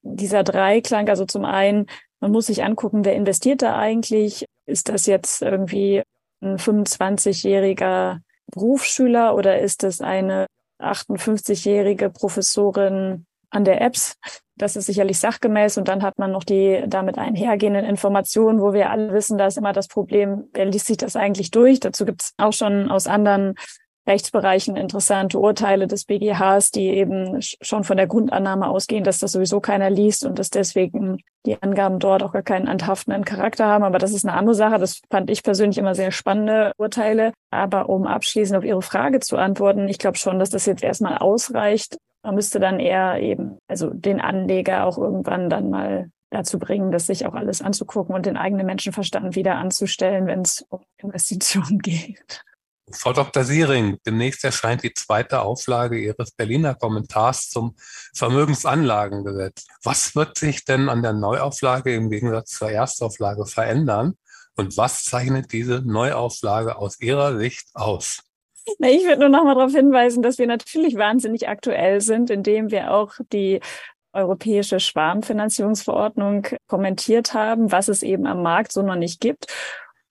dieser 0.04 0.46
Dreiklang, 0.46 1.10
also 1.10 1.26
zum 1.26 1.44
einen, 1.44 1.88
man 2.20 2.32
muss 2.32 2.48
sich 2.48 2.64
angucken, 2.64 3.06
wer 3.06 3.16
investiert 3.16 3.62
da 3.62 3.78
eigentlich? 3.78 4.46
Ist 4.66 4.90
das 4.90 5.06
jetzt 5.06 5.42
irgendwie 5.42 6.04
ein 6.42 6.58
25-jähriger 6.58 8.20
Berufsschüler 8.48 9.36
oder 9.36 9.60
ist 9.60 9.84
das 9.84 10.02
eine 10.02 10.48
58-jährige 10.80 12.10
Professorin 12.10 13.26
an 13.50 13.64
der 13.64 13.82
Apps. 13.82 14.16
Das 14.56 14.76
ist 14.76 14.86
sicherlich 14.86 15.20
sachgemäß. 15.20 15.78
Und 15.78 15.88
dann 15.88 16.04
hat 16.04 16.18
man 16.18 16.32
noch 16.32 16.44
die 16.44 16.84
damit 16.88 17.18
einhergehenden 17.18 17.86
Informationen, 17.86 18.60
wo 18.62 18.74
wir 18.74 18.90
alle 18.90 19.14
wissen, 19.14 19.38
da 19.38 19.48
ist 19.48 19.58
immer 19.58 19.74
das 19.74 19.88
Problem, 19.88 20.50
wer 20.54 20.66
liest 20.66 20.88
sich 20.88 20.98
das 20.98 21.16
eigentlich 21.16 21.52
durch? 21.52 21.80
Dazu 21.80 22.06
gibt 22.06 22.24
es 22.24 22.34
auch 22.38 22.54
schon 22.54 22.90
aus 22.90 23.08
anderen 23.08 23.56
Rechtsbereichen 24.08 24.78
interessante 24.78 25.38
Urteile 25.38 25.88
des 25.88 26.06
BGHs, 26.06 26.72
die 26.72 26.88
eben 26.88 27.42
schon 27.42 27.84
von 27.84 27.98
der 27.98 28.08
Grundannahme 28.08 28.68
ausgehen, 28.68 29.04
dass 29.04 29.20
das 29.20 29.34
sowieso 29.34 29.60
keiner 29.60 29.90
liest 29.90 30.26
und 30.26 30.40
dass 30.40 30.50
deswegen 30.50 31.18
die 31.46 31.62
Angaben 31.62 32.00
dort 32.00 32.24
auch 32.24 32.32
gar 32.32 32.42
keinen 32.42 32.68
anhaftenden 32.68 33.26
Charakter 33.26 33.66
haben. 33.66 33.84
Aber 33.84 34.00
das 34.00 34.14
ist 34.14 34.26
eine 34.26 34.38
andere 34.38 34.56
Sache. 34.56 34.80
Das 34.80 35.02
fand 35.12 35.30
ich 35.30 35.44
persönlich 35.44 35.78
immer 35.78 35.94
sehr 35.94 36.12
spannende 36.12 36.72
Urteile. 36.78 37.34
Aber 37.52 37.90
um 37.90 38.08
abschließend 38.08 38.58
auf 38.58 38.64
Ihre 38.64 38.82
Frage 38.82 39.20
zu 39.20 39.38
antworten, 39.38 39.88
ich 39.88 40.00
glaube 40.00 40.18
schon, 40.18 40.40
dass 40.40 40.50
das 40.50 40.66
jetzt 40.66 40.84
erstmal 40.84 41.18
ausreicht, 41.18 41.98
man 42.24 42.36
müsste 42.36 42.60
dann 42.60 42.80
eher 42.80 43.22
eben, 43.22 43.58
also 43.68 43.90
den 43.90 44.20
Anleger 44.20 44.86
auch 44.86 44.98
irgendwann 44.98 45.50
dann 45.50 45.70
mal 45.70 46.10
dazu 46.30 46.60
bringen, 46.60 46.92
das 46.92 47.08
sich 47.08 47.26
auch 47.26 47.34
alles 47.34 47.62
anzugucken 47.62 48.14
und 48.14 48.26
den 48.26 48.38
eigenen 48.38 48.66
Menschenverstand 48.66 49.36
wieder 49.36 49.56
anzustellen, 49.56 50.28
wenn 50.28 50.42
es 50.42 50.66
um 50.70 50.82
Investitionen 50.98 51.80
geht. 51.84 52.44
Frau 52.92 53.12
Dr. 53.12 53.44
Siering, 53.44 53.98
demnächst 54.06 54.46
erscheint 54.46 54.82
die 54.82 54.94
zweite 54.94 55.42
Auflage 55.42 56.00
Ihres 56.00 56.32
Berliner 56.32 56.74
Kommentars 56.74 57.50
zum 57.50 57.76
Vermögensanlagengesetz. 58.16 59.66
Was 59.84 60.16
wird 60.16 60.38
sich 60.38 60.64
denn 60.64 60.88
an 60.88 61.02
der 61.02 61.12
Neuauflage 61.12 61.94
im 61.94 62.10
Gegensatz 62.10 62.52
zur 62.52 62.72
Erstauflage 62.72 63.46
verändern? 63.46 64.14
Und 64.56 64.78
was 64.78 65.04
zeichnet 65.04 65.52
diese 65.52 65.82
Neuauflage 65.82 66.78
aus 66.78 67.00
Ihrer 67.02 67.38
Sicht 67.38 67.68
aus? 67.74 68.24
Na, 68.80 68.90
ich 68.90 69.04
würde 69.04 69.20
nur 69.20 69.30
noch 69.30 69.44
mal 69.44 69.56
darauf 69.56 69.74
hinweisen, 69.74 70.24
dass 70.24 70.38
wir 70.38 70.48
natürlich 70.48 70.96
wahnsinnig 70.96 71.50
aktuell 71.50 72.00
sind, 72.00 72.30
indem 72.30 72.72
wir 72.72 72.94
auch 72.94 73.16
die 73.34 73.60
europäische 74.14 74.80
Schwarmfinanzierungsverordnung 74.80 76.48
kommentiert 76.68 77.34
haben, 77.34 77.72
was 77.72 77.90
es 77.90 78.02
eben 78.02 78.26
am 78.26 78.42
Markt 78.42 78.72
so 78.72 78.82
noch 78.82 78.96
nicht 78.96 79.20
gibt 79.20 79.48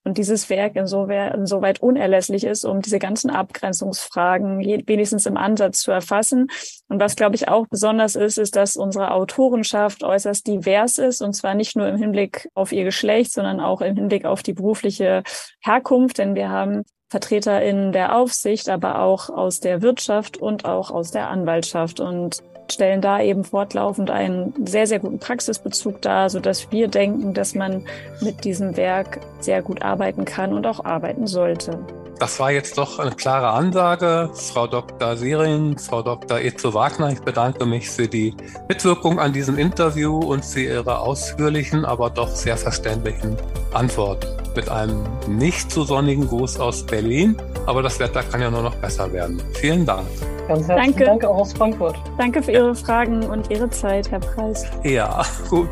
und 0.07 0.19
dieses 0.19 0.49
Werk 0.49 0.77
insoweit 0.77 1.83
unerlässlich 1.83 2.45
ist, 2.45 2.65
um 2.65 2.81
diese 2.81 3.01
ganzen 3.01 3.29
Abgrenzungsfragen 3.29 4.61
wenigstens 4.61 5.27
im 5.27 5.37
Ansatz 5.37 5.81
zu 5.81 5.91
erfassen. 5.91 6.47
Und 6.89 7.01
was, 7.01 7.17
glaube 7.17 7.35
ich, 7.35 7.49
auch 7.49 7.67
besonders 7.67 8.15
ist, 8.15 8.39
ist, 8.39 8.55
dass 8.55 8.77
unsere 8.77 9.11
Autorenschaft 9.11 10.05
äußerst 10.05 10.47
divers 10.47 10.99
ist, 10.99 11.23
und 11.23 11.33
zwar 11.33 11.55
nicht 11.55 11.75
nur 11.75 11.89
im 11.89 11.97
Hinblick 11.97 12.49
auf 12.55 12.71
ihr 12.71 12.85
Geschlecht, 12.85 13.33
sondern 13.33 13.59
auch 13.59 13.81
im 13.81 13.97
Hinblick 13.97 14.25
auf 14.27 14.45
die 14.45 14.53
berufliche 14.53 15.25
Herkunft, 15.61 16.19
denn 16.19 16.37
wir 16.37 16.51
haben 16.51 16.85
Vertreter 17.09 17.61
in 17.63 17.91
der 17.91 18.17
Aufsicht, 18.17 18.69
aber 18.69 19.01
auch 19.01 19.29
aus 19.29 19.59
der 19.59 19.83
Wirtschaft 19.83 20.37
und 20.37 20.65
auch 20.65 20.93
aus 20.93 21.11
der 21.11 21.31
Anwaltschaft. 21.31 21.99
Und 21.99 22.45
stellen 22.73 23.01
da 23.01 23.21
eben 23.21 23.45
fortlaufend 23.45 24.11
einen 24.11 24.55
sehr, 24.67 24.87
sehr 24.87 24.99
guten 24.99 25.19
Praxisbezug 25.19 26.03
dar, 26.03 26.31
so 26.31 26.41
dass 26.41 26.71
wir 26.71 26.89
denken, 26.89 27.35
dass 27.35 27.55
man 27.55 27.85
mit 28.21 28.45
diesem 28.45 28.77
Werk 28.77 29.21
sehr 29.41 29.63
gut 29.63 29.83
arbeiten 29.83 30.25
kann 30.25 30.53
und 30.53 30.67
auch 30.67 30.85
arbeiten 30.85 31.27
sollte. 31.27 31.79
Das 32.19 32.41
war 32.41 32.51
jetzt 32.51 32.79
doch 32.79 32.99
eine 32.99 33.11
klare 33.11 33.49
Ansage. 33.49 34.31
Frau 34.33 34.67
Dr. 34.67 35.17
Sering, 35.17 35.77
Frau 35.77 36.01
Dr. 36.01 36.39
Ezo 36.39 36.73
Wagner, 36.73 37.11
ich 37.13 37.21
bedanke 37.21 37.67
mich 37.67 37.91
für 37.91 38.09
die 38.09 38.35
Mitwirkung 38.69 39.21
an 39.21 39.35
diesem 39.35 39.59
Interview 39.59 40.19
und 40.19 40.43
für 40.43 40.63
Ihre 40.63 40.99
ausführlichen, 41.01 41.85
aber 41.85 42.09
doch 42.09 42.31
sehr 42.31 42.57
verständlichen 42.57 43.37
Antworten. 43.75 44.29
Mit 44.55 44.71
einem 44.71 45.05
nicht 45.29 45.71
zu 45.71 45.83
sonnigen 45.83 46.27
Gruß 46.27 46.59
aus 46.59 46.87
Berlin, 46.87 47.37
aber 47.67 47.83
das 47.83 47.99
Wetter 48.01 48.23
kann 48.23 48.41
ja 48.41 48.51
nur 48.51 48.63
noch 48.63 48.75
besser 48.77 49.13
werden. 49.13 49.43
Vielen 49.55 49.85
Dank. 49.85 50.07
Ganz 50.49 50.69
herzlichen 50.69 50.93
Danke. 50.93 51.05
Dank 51.05 51.25
auch 51.25 51.37
aus 51.39 51.53
Frankfurt. 51.53 51.97
Danke 52.17 52.43
für 52.43 52.53
Ihre 52.53 52.75
Fragen 52.75 53.25
und 53.25 53.51
Ihre 53.51 53.69
Zeit, 53.71 54.11
Herr 54.11 54.21
Preis. 54.21 54.65
Ja, 54.85 55.25
gut. 55.51 55.69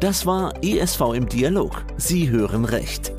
Das 0.00 0.26
war 0.26 0.52
ESV 0.62 1.00
im 1.14 1.28
Dialog. 1.28 1.84
Sie 1.96 2.28
hören 2.30 2.64
Recht. 2.64 3.12